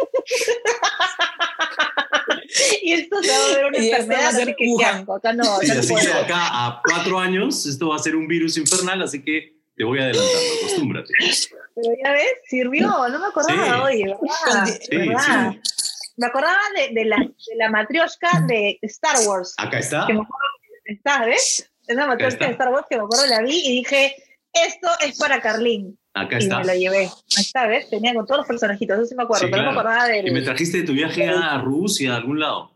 [2.83, 5.73] Y esto se va a ver una enfermedad, así que asco, acá no, Sí, acá
[5.75, 6.13] no así que puedo.
[6.21, 9.99] acá a cuatro años esto va a ser un virus infernal, así que te voy
[9.99, 11.13] adelantando, acostúmbrate.
[11.75, 13.81] Pero ya ves, sirvió, no me acordaba Sí.
[13.81, 14.65] hoy, ¿verdad?
[14.89, 15.51] Sí, ¿verdad?
[15.51, 15.59] sí.
[16.17, 19.55] Me acordaba de, de la, de la matrioshka de Star Wars.
[19.57, 20.05] Acá está.
[20.05, 20.47] que me acuerdo
[20.85, 21.71] que está, ¿ves?
[21.87, 24.15] Es una matrioshka de Star Wars que me acuerdo la vi y dije,
[24.53, 25.97] esto es para Carlín.
[26.15, 26.59] Acá y está.
[26.59, 26.97] me lo llevé.
[27.05, 27.89] Ahí está, ¿ves?
[27.89, 30.23] Tenía con todos los personajitos, eso sí me acuerdo, Sí, pero no me acordaba Y
[30.23, 30.43] me del...
[30.45, 32.71] trajiste de tu viaje a Rusia, a algún lado.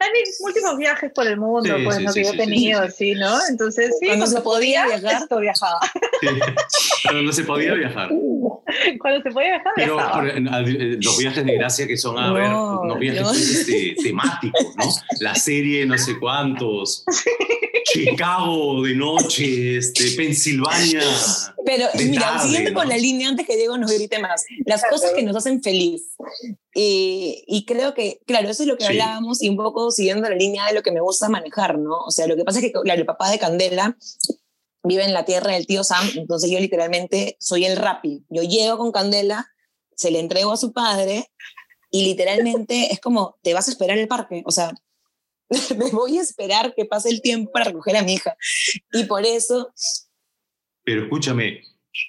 [0.00, 2.36] Hay mis múltiples viajes por el mundo, Sí, pues, sí, lo sí, que yo sí,
[2.36, 3.34] he tenido, sí, así, ¿no?
[3.50, 5.22] Entonces, sí, Cuando se podía viajar.
[5.22, 5.80] Esto viajaba.
[6.20, 6.28] Sí.
[7.02, 8.08] Pero no se podía viajar.
[9.00, 10.28] Cuando se podía viajar, Pero viajaba.
[10.28, 13.32] eh, los viajes de gracia que son, a No, ver, unos viajes no.
[13.32, 14.84] este, temáticos, ¿no?
[15.18, 17.04] La serie no sé cuántos,
[17.92, 21.00] Chicago de noche, este, Pensilvania.
[21.64, 22.78] Pero mira, tarde, siguiendo ¿no?
[22.78, 26.14] con la línea antes que Diego nos grite más, las cosas que nos hacen feliz.
[26.74, 28.90] Y, y creo que, claro, eso es lo que Sí.
[28.90, 31.98] hablábamos y un poco siguiendo la línea de lo que me gusta manejar, ¿no?
[32.06, 33.96] O sea, lo que pasa es que, claro, el papá de Candela
[34.84, 38.24] vive en la tierra del tío Sam, entonces yo literalmente soy el rapi.
[38.28, 39.46] Yo llego con Candela,
[39.96, 41.30] se le entrego a su padre
[41.90, 44.72] y literalmente es como, te vas a esperar en el parque, o sea,
[45.76, 48.36] me voy a esperar que pase el tiempo para recoger a mi hija.
[48.92, 49.72] Y por eso
[50.84, 51.62] Pero escúchame,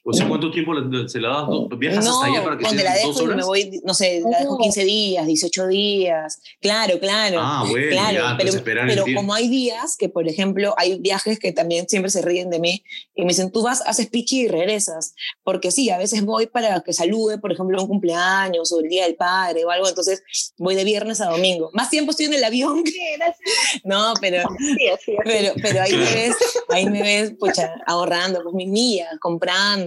[0.05, 1.49] o sea, ¿cuánto tiempo le- se la das?
[1.49, 1.67] ¿No?
[1.69, 3.37] ¿Viajas no, hasta allá para que donde sean la dos dejo y horas?
[3.37, 4.57] me voy, no sé, la dejo No.
[4.57, 6.41] 15 días, 18 días.
[6.61, 7.37] Claro, claro.
[7.41, 11.51] Ah, bueno, claro, ya, pero, pero como hay días que, por ejemplo, hay viajes que
[11.51, 12.83] también siempre se ríen de mí
[13.15, 15.13] y me dicen, tú vas, haces pichi y regresas.
[15.43, 19.03] Porque sí, a veces voy para que salude, por ejemplo, un cumpleaños o el Día
[19.05, 20.23] del Padre o algo, entonces
[20.57, 21.69] voy de viernes a domingo.
[21.73, 23.39] Más tiempo estoy en el avión, Sí, gracias.
[23.83, 25.15] no, pero, Sí, así.
[25.23, 26.35] pero, pero ahí me ves,
[26.69, 29.78] ahí me ves, pucha, ahorrando, pues mis millas, comprando.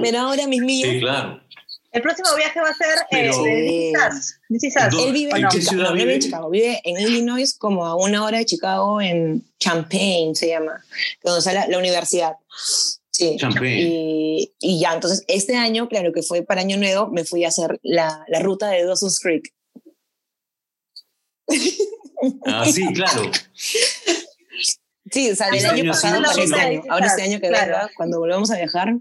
[0.00, 0.90] Pero ahora mis millas...
[0.90, 1.40] Sí, claro.
[1.92, 4.40] El próximo viaje va a ser Pero- eh, de This Is Us.
[4.48, 4.82] This Is Us.
[4.92, 7.54] ¿Dó- Él vive ¿En en, qué Chicago, ciudad no, vive en Chicago, vive en Illinois,
[7.58, 10.84] como a una hora de Chicago, en Champaign se llama,
[11.24, 12.34] donde está la, la universidad.
[13.10, 13.36] Sí.
[13.64, 17.48] Y, y ya, entonces este año, claro que fue para Año Nuevo, me fui a
[17.48, 19.52] hacer la, la ruta de Dawson's Creek.
[22.46, 23.22] Ah, sí, claro.
[25.10, 26.62] Sí, o sea, del Este año año pasado sí, para sí, este ¿no?
[26.62, 26.82] año.
[26.88, 27.66] Ahora este año que Claro.
[27.72, 28.94] venga, cuando volvamos a viajar,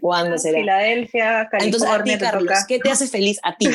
[0.00, 0.58] ¿cuándo será?
[0.60, 2.58] Filadelfia, Entonces, a ti, California, Carlos.
[2.68, 3.68] ¿qué te hace feliz a ti?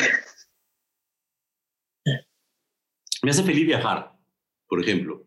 [3.22, 4.12] Me hace feliz viajar,
[4.68, 5.26] por ejemplo.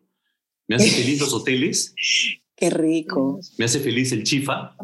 [0.68, 1.94] Me hace feliz los hoteles,
[2.56, 3.40] Qué rico.
[3.58, 4.76] me hace feliz el chifa,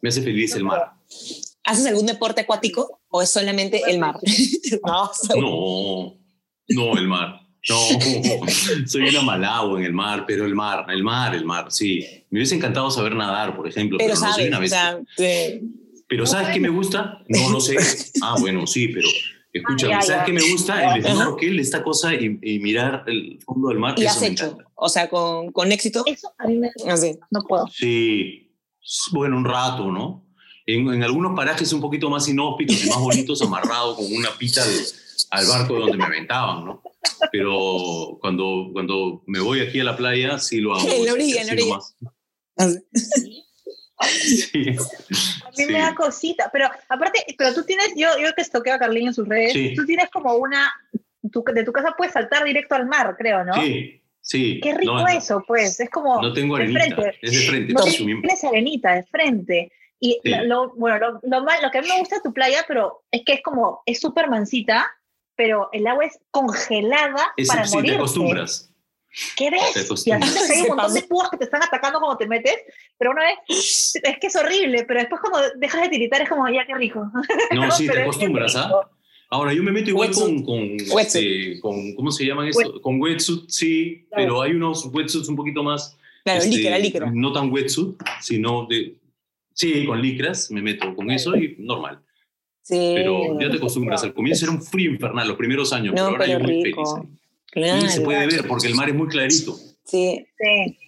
[0.00, 0.92] me hace feliz el mar.
[1.64, 4.16] ¿Haces algún deporte acuático o es solamente el mar?
[4.84, 6.18] no, No,
[6.68, 7.40] no, el mar.
[7.68, 7.76] No,
[8.86, 12.04] soy una malagua en el mar, pero el mar, el mar, el mar, sí.
[12.30, 14.80] Me hubiese encantado saber nadar, por ejemplo, pero, pero no soy sabes, una o bestia.
[14.80, 15.62] sea, te-
[16.08, 17.22] Pero ¿sabes qué me gusta?
[17.28, 17.76] No, no sé.
[18.22, 19.08] Ah, bueno, sí, pero
[19.52, 20.96] escúchame, ¿sabes qué me gusta?
[20.96, 23.94] El snorkel, esta cosa, y, y mirar el fondo del mar.
[23.96, 24.64] y eso has me hecho, encanta.
[24.74, 26.02] o sea, con, con éxito.
[26.06, 26.70] Eso a mí me...
[26.88, 27.16] Así.
[27.30, 27.66] No puedo.
[27.68, 28.50] Sí,
[29.12, 30.26] bueno, un rato, ¿no?
[30.66, 34.62] En, en algunos parajes un poquito más inhóspitos y más bonitos, amarrado con una pita
[34.62, 34.70] al,
[35.30, 36.82] al barco donde me aventaban, ¿no?
[37.30, 40.88] Pero cuando, cuando me voy aquí a la playa, sí lo hago.
[40.88, 41.78] En la orilla, en la orilla.
[42.80, 43.46] Sí.
[45.44, 45.66] A mí Sí.
[45.66, 49.14] me da cosita, pero aparte, pero tú tienes, yo, yo que estoqueo a Carlín en
[49.14, 49.74] sus redes, Sí.
[49.76, 50.72] tú tienes como una,
[51.30, 53.54] tu- de tu casa puedes saltar directo al mar, creo, ¿no?
[53.54, 54.60] Sí, sí.
[54.60, 57.18] Qué rico No, eso, pues, es como No tengo de arenita, frente.
[57.22, 57.72] es de frente.
[57.74, 59.72] No tienes arenita de frente.
[60.00, 60.30] Y Sí.
[60.30, 62.64] lo, lo- bueno, lo, lo, mal- lo que a mí me gusta de tu playa,
[62.66, 64.90] pero es que es como, es súper mansita,
[65.42, 67.90] pero el agua es congelada Es, para sí, morir.
[67.90, 68.70] te acostumbras.
[69.36, 69.74] ¿Qué Te ves?
[70.06, 70.34] Y a acostumbras.
[70.34, 72.54] veces hay un montón de púas que te están atacando cuando te metes,
[72.96, 76.48] pero una vez, es que es horrible, pero después cuando dejas de tiritar es como,
[76.48, 77.10] ya qué rico.
[77.52, 78.70] No, sí, te acostumbras, ¿ah?
[79.30, 80.44] Ahora, yo me meto igual Wetsuit.
[80.44, 80.98] con, con, Wetsuit.
[81.00, 82.80] este, con, ¿cómo se llaman esto?
[82.80, 84.22] Con wetsuit, sí, Claro.
[84.24, 85.98] pero hay unos wetsuits un poquito más...
[86.22, 87.10] Claro, este, líquera, líquera.
[87.12, 88.94] No tan wetsuit, sino de...
[89.54, 92.00] Sí, con licras me meto con eso y normal.
[92.62, 92.92] Sí.
[92.94, 94.02] Pero ya te acostumbras.
[94.04, 96.62] Al comienzo era un frío infernal, los primeros años, No, pero ahora pero yo muy
[96.62, 96.76] feliz.
[96.96, 97.08] ahí.
[97.50, 97.84] Claro.
[97.86, 99.54] Y se puede ver porque el mar es muy clarito.
[99.84, 100.26] Sí.
[100.38, 100.78] Sí.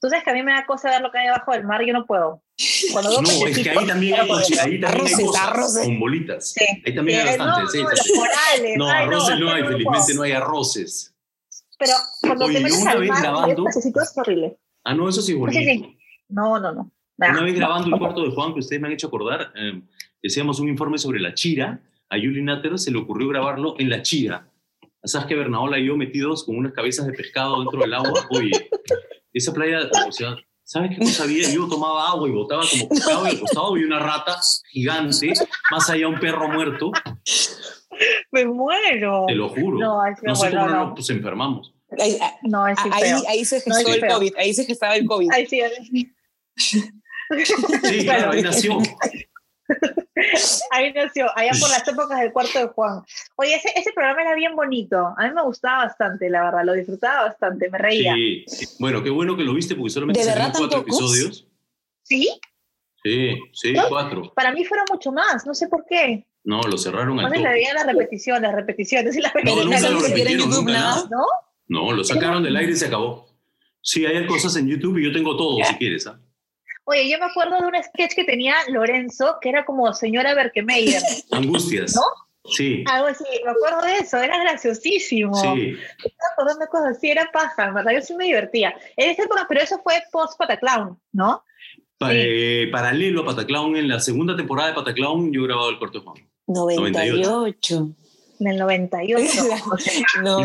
[0.00, 1.82] Tú sabes que a mí me da cosa ver lo que hay abajo del mar,
[1.84, 2.42] yo no puedo.
[2.92, 5.84] Cuando No, es que ahí también hay, ahí también hay Arroces, cosas arroces.
[5.84, 6.52] con bolitas.
[6.52, 6.64] Sí.
[6.84, 7.72] Ahí también hay Eh, bastantes.
[7.72, 8.12] sí, no, no, sí.
[8.14, 8.76] corales.
[8.78, 11.14] No, ay, arroces es no hay, felizmente no hay arroces.
[11.78, 14.56] Pero cuando Oye, te metes al mar, pececitos, es horrible.
[14.84, 15.58] Ah, no, eso sí es bonito.
[15.60, 15.98] sí.
[16.28, 16.90] No, no, no.
[17.18, 17.98] Nah, Una vez no, grabando el no.
[17.98, 19.80] cuarto de Juan, que ustedes me han hecho acordar, eh,
[20.22, 21.80] decíamos un informe sobre la chira.
[22.10, 24.48] A Yuli Natter se le ocurrió grabarlo en la chira.
[25.02, 28.26] ¿Sabes que Bernaola y yo metidos con unas cabezas de pescado dentro del agua?
[28.30, 28.68] Oye,
[29.32, 31.48] esa playa, o sea, ¿sabes qué cosa había?
[31.50, 34.36] Yo tomaba agua y botaba como pescado y al costado había una rata
[34.70, 35.32] gigante,
[35.70, 36.90] más allá un perro muerto,
[38.32, 39.24] Me muero.
[39.26, 39.78] te lo juro.
[39.78, 40.84] No, No sé cómo no no.
[40.86, 41.72] nos pues, enfermamos.
[41.98, 43.22] Ahí, No, es sí ahí, feo.
[43.28, 44.14] ahí se No, gestó es el feo.
[44.18, 45.28] COVID, ahí se gestaba el COVID.
[45.32, 46.12] Ay, sí, ahí-
[46.58, 46.80] Sí,
[48.04, 48.78] claro, ahí nació.
[50.70, 53.02] ahí nació, allá por las épocas del cuarto de Juan.
[53.36, 55.14] Oye, ese, ese programa era bien bonito.
[55.16, 56.64] A mí me gustaba bastante, la verdad.
[56.64, 58.14] Lo disfrutaba bastante, me reía.
[58.14, 58.44] Sí.
[58.78, 60.98] Bueno, qué bueno que lo viste porque solamente ¿De salieron cuatro pocos?
[61.00, 61.46] episodios.
[62.02, 62.40] ¿Sí?
[63.02, 63.88] Sí, sí, ¿No?
[63.88, 64.32] cuatro.
[64.34, 65.46] Para mí fueron mucho más.
[65.46, 66.26] No sé por qué.
[66.44, 67.42] No, lo cerraron al toque.
[67.42, 70.38] veía las repeticiones, las repeticiones y las No, Pero nunca no lo se viera en
[70.38, 70.94] repitieron, YouTube nunca nada.
[70.94, 71.08] nada.
[71.10, 71.26] ¿No?
[71.68, 73.26] No, lo sacaron del aire y se acabó.
[73.82, 76.06] Sí, hay cosas en YouTube y yo tengo todo, si quieres.
[76.06, 76.20] ¿ah?
[76.88, 81.02] Oye, yo me acuerdo de un sketch que tenía Lorenzo, que era como señora Berkemeyer.
[81.32, 81.94] Angustias.
[81.94, 82.02] ¿No?
[82.48, 85.34] Sí, Algo así, me acuerdo de eso, era graciosísimo.
[85.34, 85.76] sí.
[85.98, 88.72] Estaba acordando de cosas así, era paja, verdad, yo sí me divertía.
[88.96, 91.42] En esa época, pero eso fue post Pataclown, ¿no?
[91.98, 92.16] Pa- Sí.
[92.18, 95.98] eh, paralelo a Pataclown, en la segunda temporada de Pataclown, yo he grabado el corto
[95.98, 96.16] de Juan.
[96.46, 97.88] 98.
[98.38, 99.42] En el 98.
[99.72, 100.02] o sea,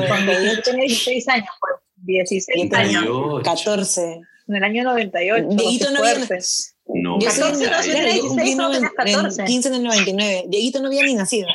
[0.08, 0.62] cuando yo 98.
[0.64, 3.04] tenía 16 años, pues, 16 Yo tenía años.
[3.14, 3.44] 98.
[3.44, 4.22] 14.
[4.52, 5.48] En el año 98.
[5.50, 6.28] Dieguito no había-.
[6.94, 9.42] No, Yo soy 14, no, yo yo cumplí 16, no, noven- tenías 14.
[9.42, 10.44] en 15 en el 99.
[10.48, 11.48] Dieguito no había ni nacido.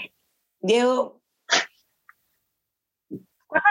[0.61, 1.21] Diego.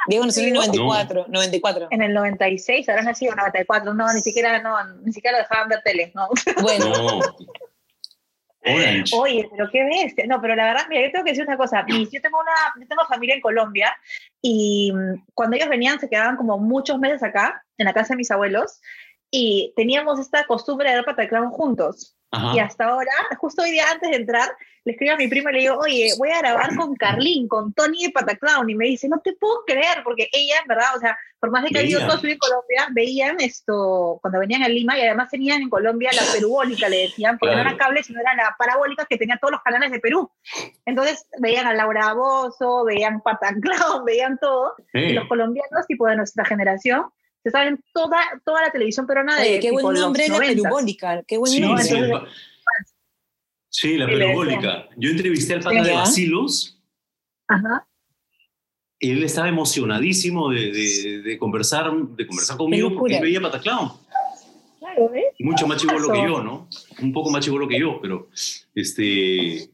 [0.07, 0.85] Diego nació en el Diego?
[0.85, 1.25] 94.
[1.27, 1.87] 94.
[1.91, 3.93] En el 96, habrás nacido en el 94.
[3.93, 6.27] No, ni siquiera, no, ni siquiera lo dejaban ver tele, ¿no?
[6.61, 7.19] Bueno, no.
[8.67, 9.15] Orange.
[9.15, 10.25] Oye, pero qué bestia.
[10.27, 11.85] No, pero la verdad, mira, yo tengo que decir una cosa.
[11.87, 13.95] Yo, tengo una, yo tengo familia en Colombia
[14.41, 18.17] y mm, cuando ellos venían se quedaban como muchos meses acá, en la casa de
[18.17, 18.79] mis abuelos,
[19.37, 22.15] y teníamos esta costumbre de ver Pataclown juntos.
[22.31, 22.53] Ajá.
[22.55, 24.49] Y hasta ahora, justo hoy día antes de entrar,
[24.83, 27.73] le escribo a mi prima y le digo, oye, voy a grabar con Carlín, con
[27.73, 28.69] Tony de Pataclown.
[28.69, 31.69] Y me dice, no te puedo creer, porque ella, verdad, o sea, por más de
[31.69, 32.11] que ha vivido Veía.
[32.15, 36.21] todo en Colombia, veían esto cuando venían a Lima y además tenían en Colombia la
[36.33, 37.75] perubólica, le decían, porque no Claro.
[37.75, 40.29] era cable, sino era la parabólica que tenía todos los canales de Perú.
[40.85, 44.75] Entonces veían a Laura Bozo, veían Pataclown, veían todo.
[44.93, 47.05] Y Eh, los colombianos, tipo de nuestra generación,
[47.45, 50.47] se saben toda, toda la televisión peruana de oye, qué tipo, buen nombre la 90s.
[50.63, 51.23] perubólica.
[51.27, 51.83] Qué buen sí, nombre.
[51.83, 52.27] sí, entonces- pa-
[53.69, 54.89] sí, la Sí, perubólica.
[54.97, 55.89] Yo entrevisté al pata Sí.
[55.89, 55.95] de.
[55.95, 56.81] Basilos
[57.47, 57.87] Ajá.
[58.99, 63.17] y él estaba emocionadísimo de, de- de conversar, de conversar conmigo porque locura.
[63.17, 63.91] él veía Pataclown.
[64.79, 65.25] Claro, ¿ves?
[65.39, 66.67] mucho más chivolo que yo, ¿no?
[67.01, 68.27] Un poco más chivolo que yo, pero
[68.73, 69.69] este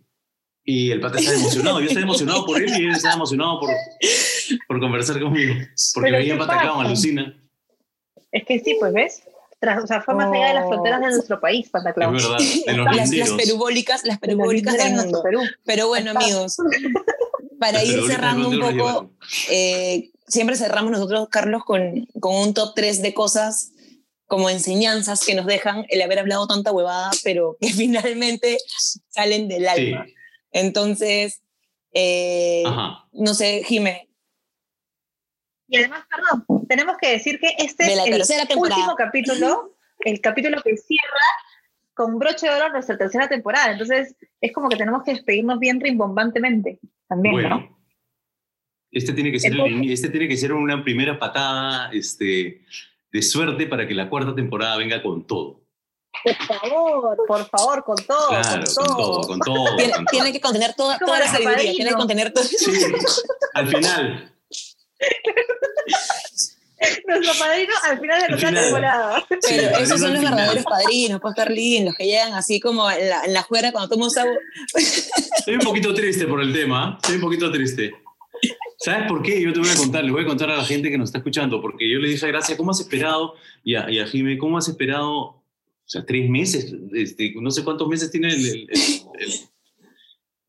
[0.64, 3.70] y el pata estaba emocionado, yo estaba emocionado por él y él estaba emocionado por,
[4.68, 5.54] por conversar conmigo,
[5.96, 7.41] porque veía ¿qué Pataclown, alucina,
[8.32, 9.24] Es que sí, pues, ¿ves?
[9.60, 10.70] Tras- o sea, fue más allá de las Oh.
[10.70, 12.14] fronteras de nuestro país, es Pataclown.
[12.14, 15.24] verdad, de los Las, las perubólicas, las perubólicas de nuestro mundo.
[15.24, 15.42] Perú.
[15.66, 16.24] Pero bueno, Está.
[16.26, 16.58] amigos,
[17.60, 19.12] para ir cerrando un poco,
[19.50, 23.72] eh, siempre cerramos nosotros, Carlos, con, con un top 3 de cosas
[24.26, 28.58] como enseñanzas que nos dejan el haber hablado tanta huevada, pero que finalmente
[29.10, 30.06] salen del Sí, alma.
[30.54, 31.42] Entonces,
[31.94, 32.64] eh,
[33.12, 34.08] no sé, Jime,
[35.72, 38.76] Y además, perdón, tenemos que decir que este De es el temporada.
[38.76, 41.26] último capítulo, el capítulo que cierra
[41.94, 43.72] con broche de oro nuestra tercera temporada.
[43.72, 47.42] Entonces, es como que tenemos que despedirnos bien rimbombantemente también, ¿no?
[47.42, 47.78] bueno.
[48.92, 52.66] Este tiene, que ser Entonces- este tiene que ser una primera patada este,
[53.10, 55.62] de suerte para que la cuarta temporada venga con todo.
[56.22, 58.96] Por favor, por favor, con todo, Claro, con con todo.
[58.98, 59.76] todo, con todo.
[59.78, 60.12] tiene, con todo.
[60.12, 62.44] tiene que contener toda, toda la sabiduría, tiene que contener todo.
[62.44, 62.70] Sí,
[63.54, 64.28] al final.
[67.08, 68.64] Nuestro padrino al final de nuestra final.
[68.64, 69.26] temporada.
[69.30, 70.36] Pero Sí, esos son los final.
[70.36, 73.89] verdaderos padrinos, pues Carlín, los que llegan así como en la, en la juera cuando
[73.89, 74.34] tomamos agua.
[74.76, 77.93] Estoy un poquito triste por el tema, estoy un poquito triste.
[78.80, 79.39] ¿Sabes por qué?
[79.39, 81.20] Yo te voy a contar, le voy a contar a la gente que nos está
[81.20, 83.36] escuchando, porque yo le dije a Gracia, ¿cómo has esperado?
[83.64, 85.12] Y a, y a Jimé, ¿cómo has esperado?
[85.14, 85.43] O
[85.86, 88.70] sea, tres meses, este, no sé cuántos meses tiene el, el-
[89.20, 89.39] el-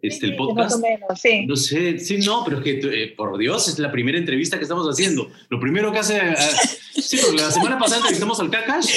[0.03, 0.71] el- este, el Sí, podcast.
[0.71, 1.47] Más o menos, sí.
[1.47, 4.65] No sé, sí, no, pero es que, eh, por Dios, es la primera entrevista que
[4.65, 5.31] estamos haciendo.
[5.49, 6.17] Lo primero que hace...
[6.19, 6.35] eh,
[7.01, 8.91] sí, porque la semana pasada entrevistamos al Kakash.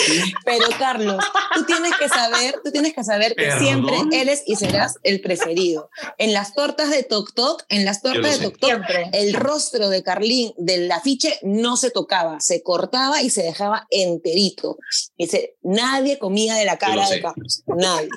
[0.43, 1.23] Pero Carlos,
[1.55, 3.59] tú tienes que saber, tú tienes que saber que ¿Perdón?
[3.59, 5.89] siempre eres y serás el preferido.
[6.17, 9.09] En las tortas de Tok Tok, en las tortas de Tok Tok, Siempre.
[9.13, 14.77] el rostro de Carlín del afiche no se tocaba, se cortaba y se dejaba enterito.
[15.17, 17.21] Dice, nadie comía de la cara de.
[17.21, 18.09] Carlos, nadie.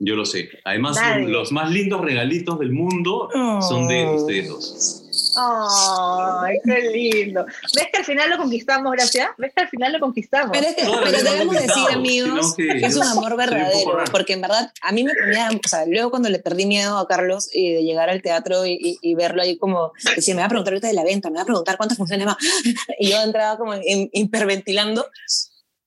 [0.00, 0.48] Yo lo sé.
[0.64, 0.96] Además,
[1.26, 3.28] los más lindos regalitos del mundo
[3.68, 5.04] son de ustedes dos.
[5.36, 7.44] Ay, qué lindo.
[7.74, 9.28] ¿Ves que al final lo conquistamos, gracias?
[9.38, 10.50] ¿Ves que al final lo conquistamos?
[10.52, 14.32] Pero, es que, la pero debemos decir, amigos, que que es un amor verdadero, porque
[14.34, 17.48] en verdad a mí me ponía, o sea, luego cuando le perdí miedo a Carlos
[17.52, 20.48] y de llegar al teatro y, y- y verlo ahí como, decía, me va a
[20.48, 22.36] preguntar ahorita de la venta, me va a preguntar cuántas funciones va,
[22.98, 25.06] y yo entraba como in- hiperventilando.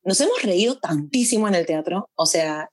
[0.03, 2.69] Nos hemos reído tantísimo en el teatro, o sea,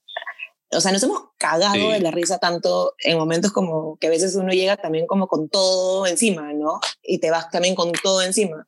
[0.71, 1.93] o sea, nos hemos cagado Sí.
[1.93, 5.49] de la risa tanto en momentos como que a veces uno llega también como con
[5.49, 6.81] todo encima, ¿no?
[7.03, 8.67] Y te vas también con todo encima.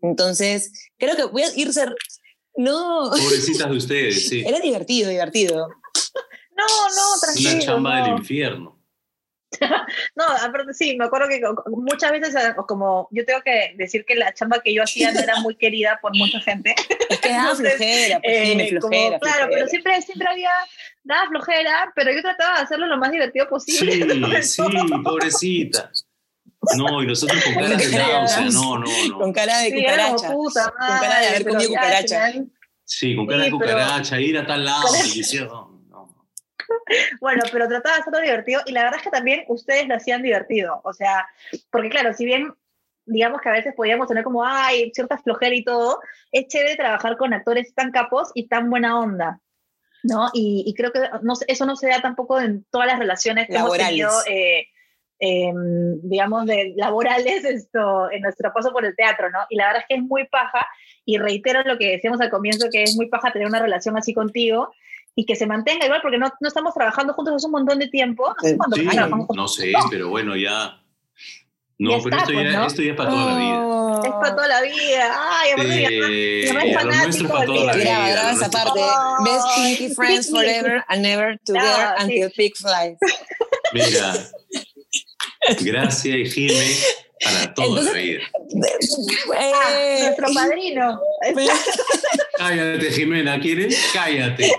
[0.00, 1.94] Entonces, creo que voy a ir ser...
[2.56, 4.42] No, Pobrecitas de ustedes, sí.
[4.46, 5.68] era divertido, divertido.
[6.56, 7.50] No, no, tranquilo.
[7.52, 8.04] Una chamba no.
[8.06, 8.74] del infierno.
[10.14, 14.14] No, aparte sí, me acuerdo que muchas veces, eh, como yo tengo que decir que
[14.14, 16.74] la chamba que yo hacía no era muy querida por mucha gente.
[17.08, 19.18] Es que daba Entonces, flojera, pues, sí, Eh, me como- flojera.
[19.20, 19.48] claro, flojera.
[19.50, 20.50] pero siempre, siempre había
[21.08, 24.42] nada flojera, pero yo trataba de hacerlo lo más divertido posible.
[24.42, 24.62] Sí, sí,
[25.02, 25.90] pobrecita.
[26.76, 28.60] No, y nosotros con Con cara de náusea, náusea.
[28.60, 29.32] no, no, Con no.
[29.32, 30.32] cara de Sí, cucaracha.
[30.32, 32.26] puta cara de haber comido cucaracha.
[32.32, 32.52] final-
[32.84, 34.84] Sí, con cara de Sí, cucaracha, ir a tal lado,
[35.46, 36.26] no, no.
[37.20, 40.22] Bueno, pero trataba de hacerlo divertido y la verdad es que también ustedes lo hacían
[40.22, 40.80] divertido.
[40.84, 41.26] O sea,
[41.70, 42.52] porque claro, si bien
[43.06, 46.00] digamos que a veces podíamos tener como, ay, cierta flojera y todo,
[46.32, 49.40] es chévere trabajar con actores tan capos y tan buena onda.
[50.04, 50.28] ¿No?
[50.32, 53.54] Y, y creo que no, eso no se da tampoco en todas las relaciones que
[53.54, 53.98] Laborales.
[54.00, 54.66] hemos tenido, eh,
[55.18, 59.40] em, digamos, de laborales esto, en nuestro paso por el teatro, ¿no?
[59.50, 60.66] Y la verdad es que es muy paja,
[61.04, 64.14] y reitero lo que decíamos al comienzo, que es muy paja tener una relación así
[64.14, 64.70] contigo,
[65.14, 67.88] y que se mantenga igual, porque no, no estamos trabajando juntos hace un montón de
[67.88, 68.28] tiempo.
[68.28, 69.36] No sé Sí, cuánto Sí, trabajamos juntos.
[69.36, 70.80] no sé, pero bueno, ya.
[71.80, 72.66] No, Ya pero esto, pues, ya, ¿no?
[72.66, 73.54] esto ya es para toda la vida.
[73.66, 74.02] Oh.
[74.04, 75.16] Es para toda la vida.
[75.30, 78.08] Ay, aparte mi mamá- Eh, mi mamá es fanático para toda la vida.
[78.10, 78.80] Graba, esa parte.
[78.82, 82.04] Oh, Best Pinky Friends forever and never together Claro, sí.
[82.04, 82.98] until pig flies.
[83.72, 84.14] Mira,
[85.60, 86.76] gracias y Jime
[87.24, 88.22] para toda Entonces- la vida.
[89.36, 91.00] Ah, Eh, nuestro padrino.
[92.38, 93.76] Cállate, Jimena, ¿quieres?
[93.92, 94.52] Cállate.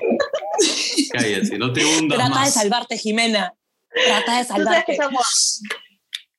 [1.11, 3.53] Cállate, no te hundas Trata de salvarte, Jimena.
[4.05, 5.23] Trata de Tú sabes que salvarte.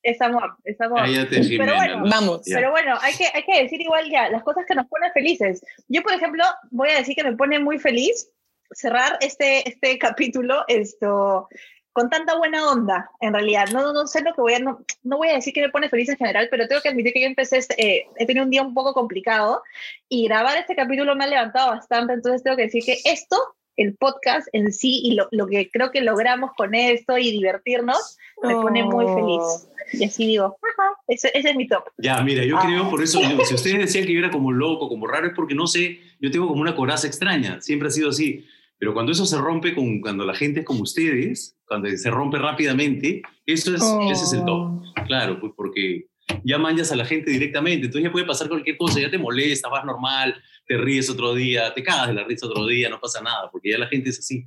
[0.03, 0.55] Es amor.
[0.63, 0.99] Es amor.
[0.99, 1.75] Cállate, Jimena.
[1.75, 2.09] bueno, no.
[2.09, 2.41] Vamos.
[2.45, 2.57] Ya.
[2.57, 5.63] Pero bueno, hay que, hay que decir igual ya las cosas que nos ponen felices.
[5.87, 8.29] Yo, por ejemplo, voy a decir que me pone muy feliz
[8.71, 11.47] cerrar este, este capítulo esto,
[11.93, 13.67] con tanta buena onda, en realidad.
[13.73, 14.59] No, no sé lo que voy a...
[14.59, 17.13] No, no voy a decir que me pone feliz en general, pero tengo que admitir
[17.13, 17.57] que yo empecé...
[17.57, 19.61] este, eh, he tenido un día un poco complicado
[20.07, 23.37] y grabar este capítulo me ha levantado bastante, entonces tengo que decir que esto,
[23.77, 28.17] el podcast en sí y lo, lo que creo que logramos con esto y divertirnos,
[28.43, 29.15] me pone muy Oh.
[29.15, 29.67] feliz.
[29.93, 31.83] Y así digo, ajá, ese, ese es mi top.
[31.97, 32.63] Ya, mira, yo Ah.
[32.65, 35.53] creo, por eso, si ustedes decían que yo era como loco, como raro, es porque
[35.55, 38.45] no sé, yo tengo como una coraza extraña, siempre ha sido así.
[38.77, 42.39] Pero cuando eso se rompe, con, cuando la gente es como ustedes, cuando se rompe
[42.39, 44.81] rápidamente, eso es, ese es el top.
[45.07, 46.07] Claro, pues porque
[46.43, 49.69] ya manchas a la gente directamente, entonces ya puede pasar cualquier cosa, ya te molesta,
[49.69, 50.35] vas normal,
[50.67, 53.71] te ríes otro día, te cagas de la risa otro día, no pasa nada, porque
[53.71, 54.43] ya la gente es así.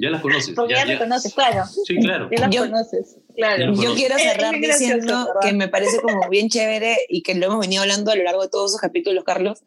[0.00, 0.54] Ya las conoces.
[0.54, 1.64] Porque ya, ya, ya- conoces, claro.
[1.66, 2.28] Sí, claro.
[2.30, 3.74] Ya las Yo- conoces, claro.
[3.74, 5.40] Yo- Yo quiero cerrar gracioso, diciendo ¿verdad?
[5.42, 8.42] que me parece como bien chévere y que lo hemos venido hablando a lo largo
[8.42, 9.64] de todos esos capítulos, Carlos.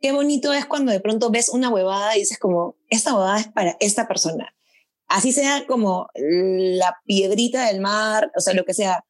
[0.00, 3.48] Qué bonito es cuando de pronto ves una huevada y dices como, esta huevada es
[3.48, 4.54] para esta persona.
[5.08, 9.04] Así sea como la piedrita del mar, o sea, lo que sea.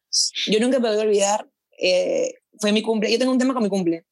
[0.47, 1.47] Yo nunca me voy a olvidar,
[1.79, 4.05] eh, fue mi cumple, yo tengo un tema con mi cumple.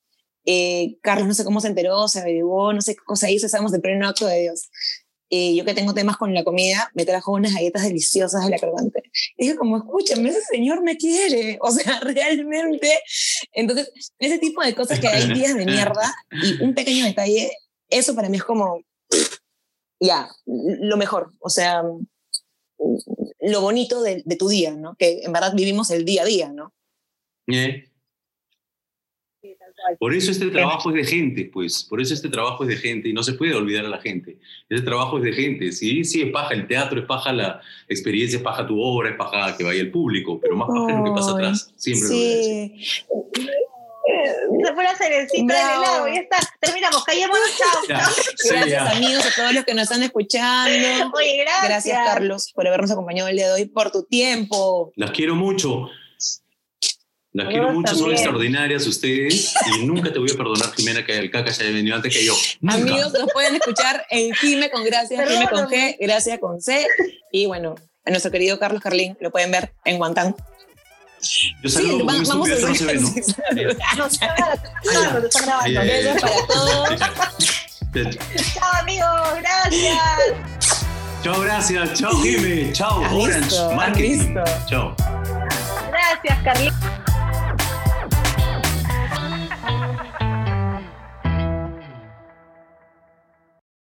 [0.45, 3.74] Eh, Carlos no sé cómo se enteró, se averiguó, no sé qué cosa hizo, estábamos
[3.74, 4.70] en pleno acto de Dios.
[5.34, 8.57] Eh, yo que tengo temas con la comida, me trajo unas galletas deliciosas de la
[8.57, 9.03] crocante.
[9.38, 11.57] Y dije como, escúchame, ese señor me quiere.
[11.62, 12.99] O sea, realmente.
[13.53, 17.51] Entonces, ese tipo de cosas que hay días de mierda y un pequeño detalle,
[17.89, 18.82] eso para mí es como,
[20.01, 21.34] ya, lo mejor.
[21.39, 21.82] O sea,
[23.39, 24.95] lo bonito de, de tu día, ¿no?
[24.97, 26.74] Que en verdad vivimos el día a día, ¿no?
[27.48, 27.86] ¿Eh?
[29.42, 29.98] Sí, tal cual.
[30.00, 31.84] Por eso este trabajo es de gente, pues.
[31.84, 34.38] Por eso este trabajo es de gente y no se puede olvidar a la gente.
[34.70, 35.72] Este trabajo es de gente.
[35.72, 39.16] Sí, sí, es paja el teatro, es paja la experiencia, es paja tu obra, es
[39.16, 41.74] paja que vaya el público, pero más paja es lo que pasa atrás.
[41.76, 42.72] Siempre lo voy a decir.
[42.78, 42.96] Sí.
[44.64, 46.38] Se fue la cerecita del helado, ya está.
[46.60, 47.82] Terminamos, callémonos, chao.
[47.88, 48.89] Ya, sí, Gracias ya.
[48.98, 51.12] amigos a todos los que nos están escuchando.
[51.16, 51.70] Oye, gracias.
[51.70, 54.92] Gracias Carlos por habernos acompañado el día de hoy, por tu tiempo.
[54.96, 55.89] Las quiero mucho.
[57.34, 58.18] Las Yo quiero mucho, son también.
[58.18, 61.96] extraordinarias ustedes y nunca te voy a perdonar, Jimena, que el caca se haya venido
[61.96, 62.34] antes que yo.
[62.60, 62.76] Nunca.
[62.76, 65.96] Amigos, nos pueden escuchar en Jime con Gracias, Jime con G.
[66.00, 66.86] Gracias con C.
[67.32, 67.76] Y bueno,
[68.06, 70.36] a nuestro querido Carlos Carlín lo pueden ver en Guantán.
[71.64, 73.08] Yo saludo porque va- vamos a no se ve, ¿no?
[73.08, 73.78] sí, saludos.
[73.98, 74.34] No, está
[74.84, 75.84] grabando, está.
[75.84, 77.00] Besos para todos.
[78.54, 79.08] Chao, amigos,
[79.40, 79.98] gracias.
[81.24, 81.94] Chao, gracias.
[82.00, 82.74] Chao, Jimé.
[82.74, 83.70] Chao, ¿Has Orange visto?
[83.70, 84.36] ¿Has Marketing.
[84.68, 84.96] Chao.
[85.92, 86.76] Gracias, Carlitos.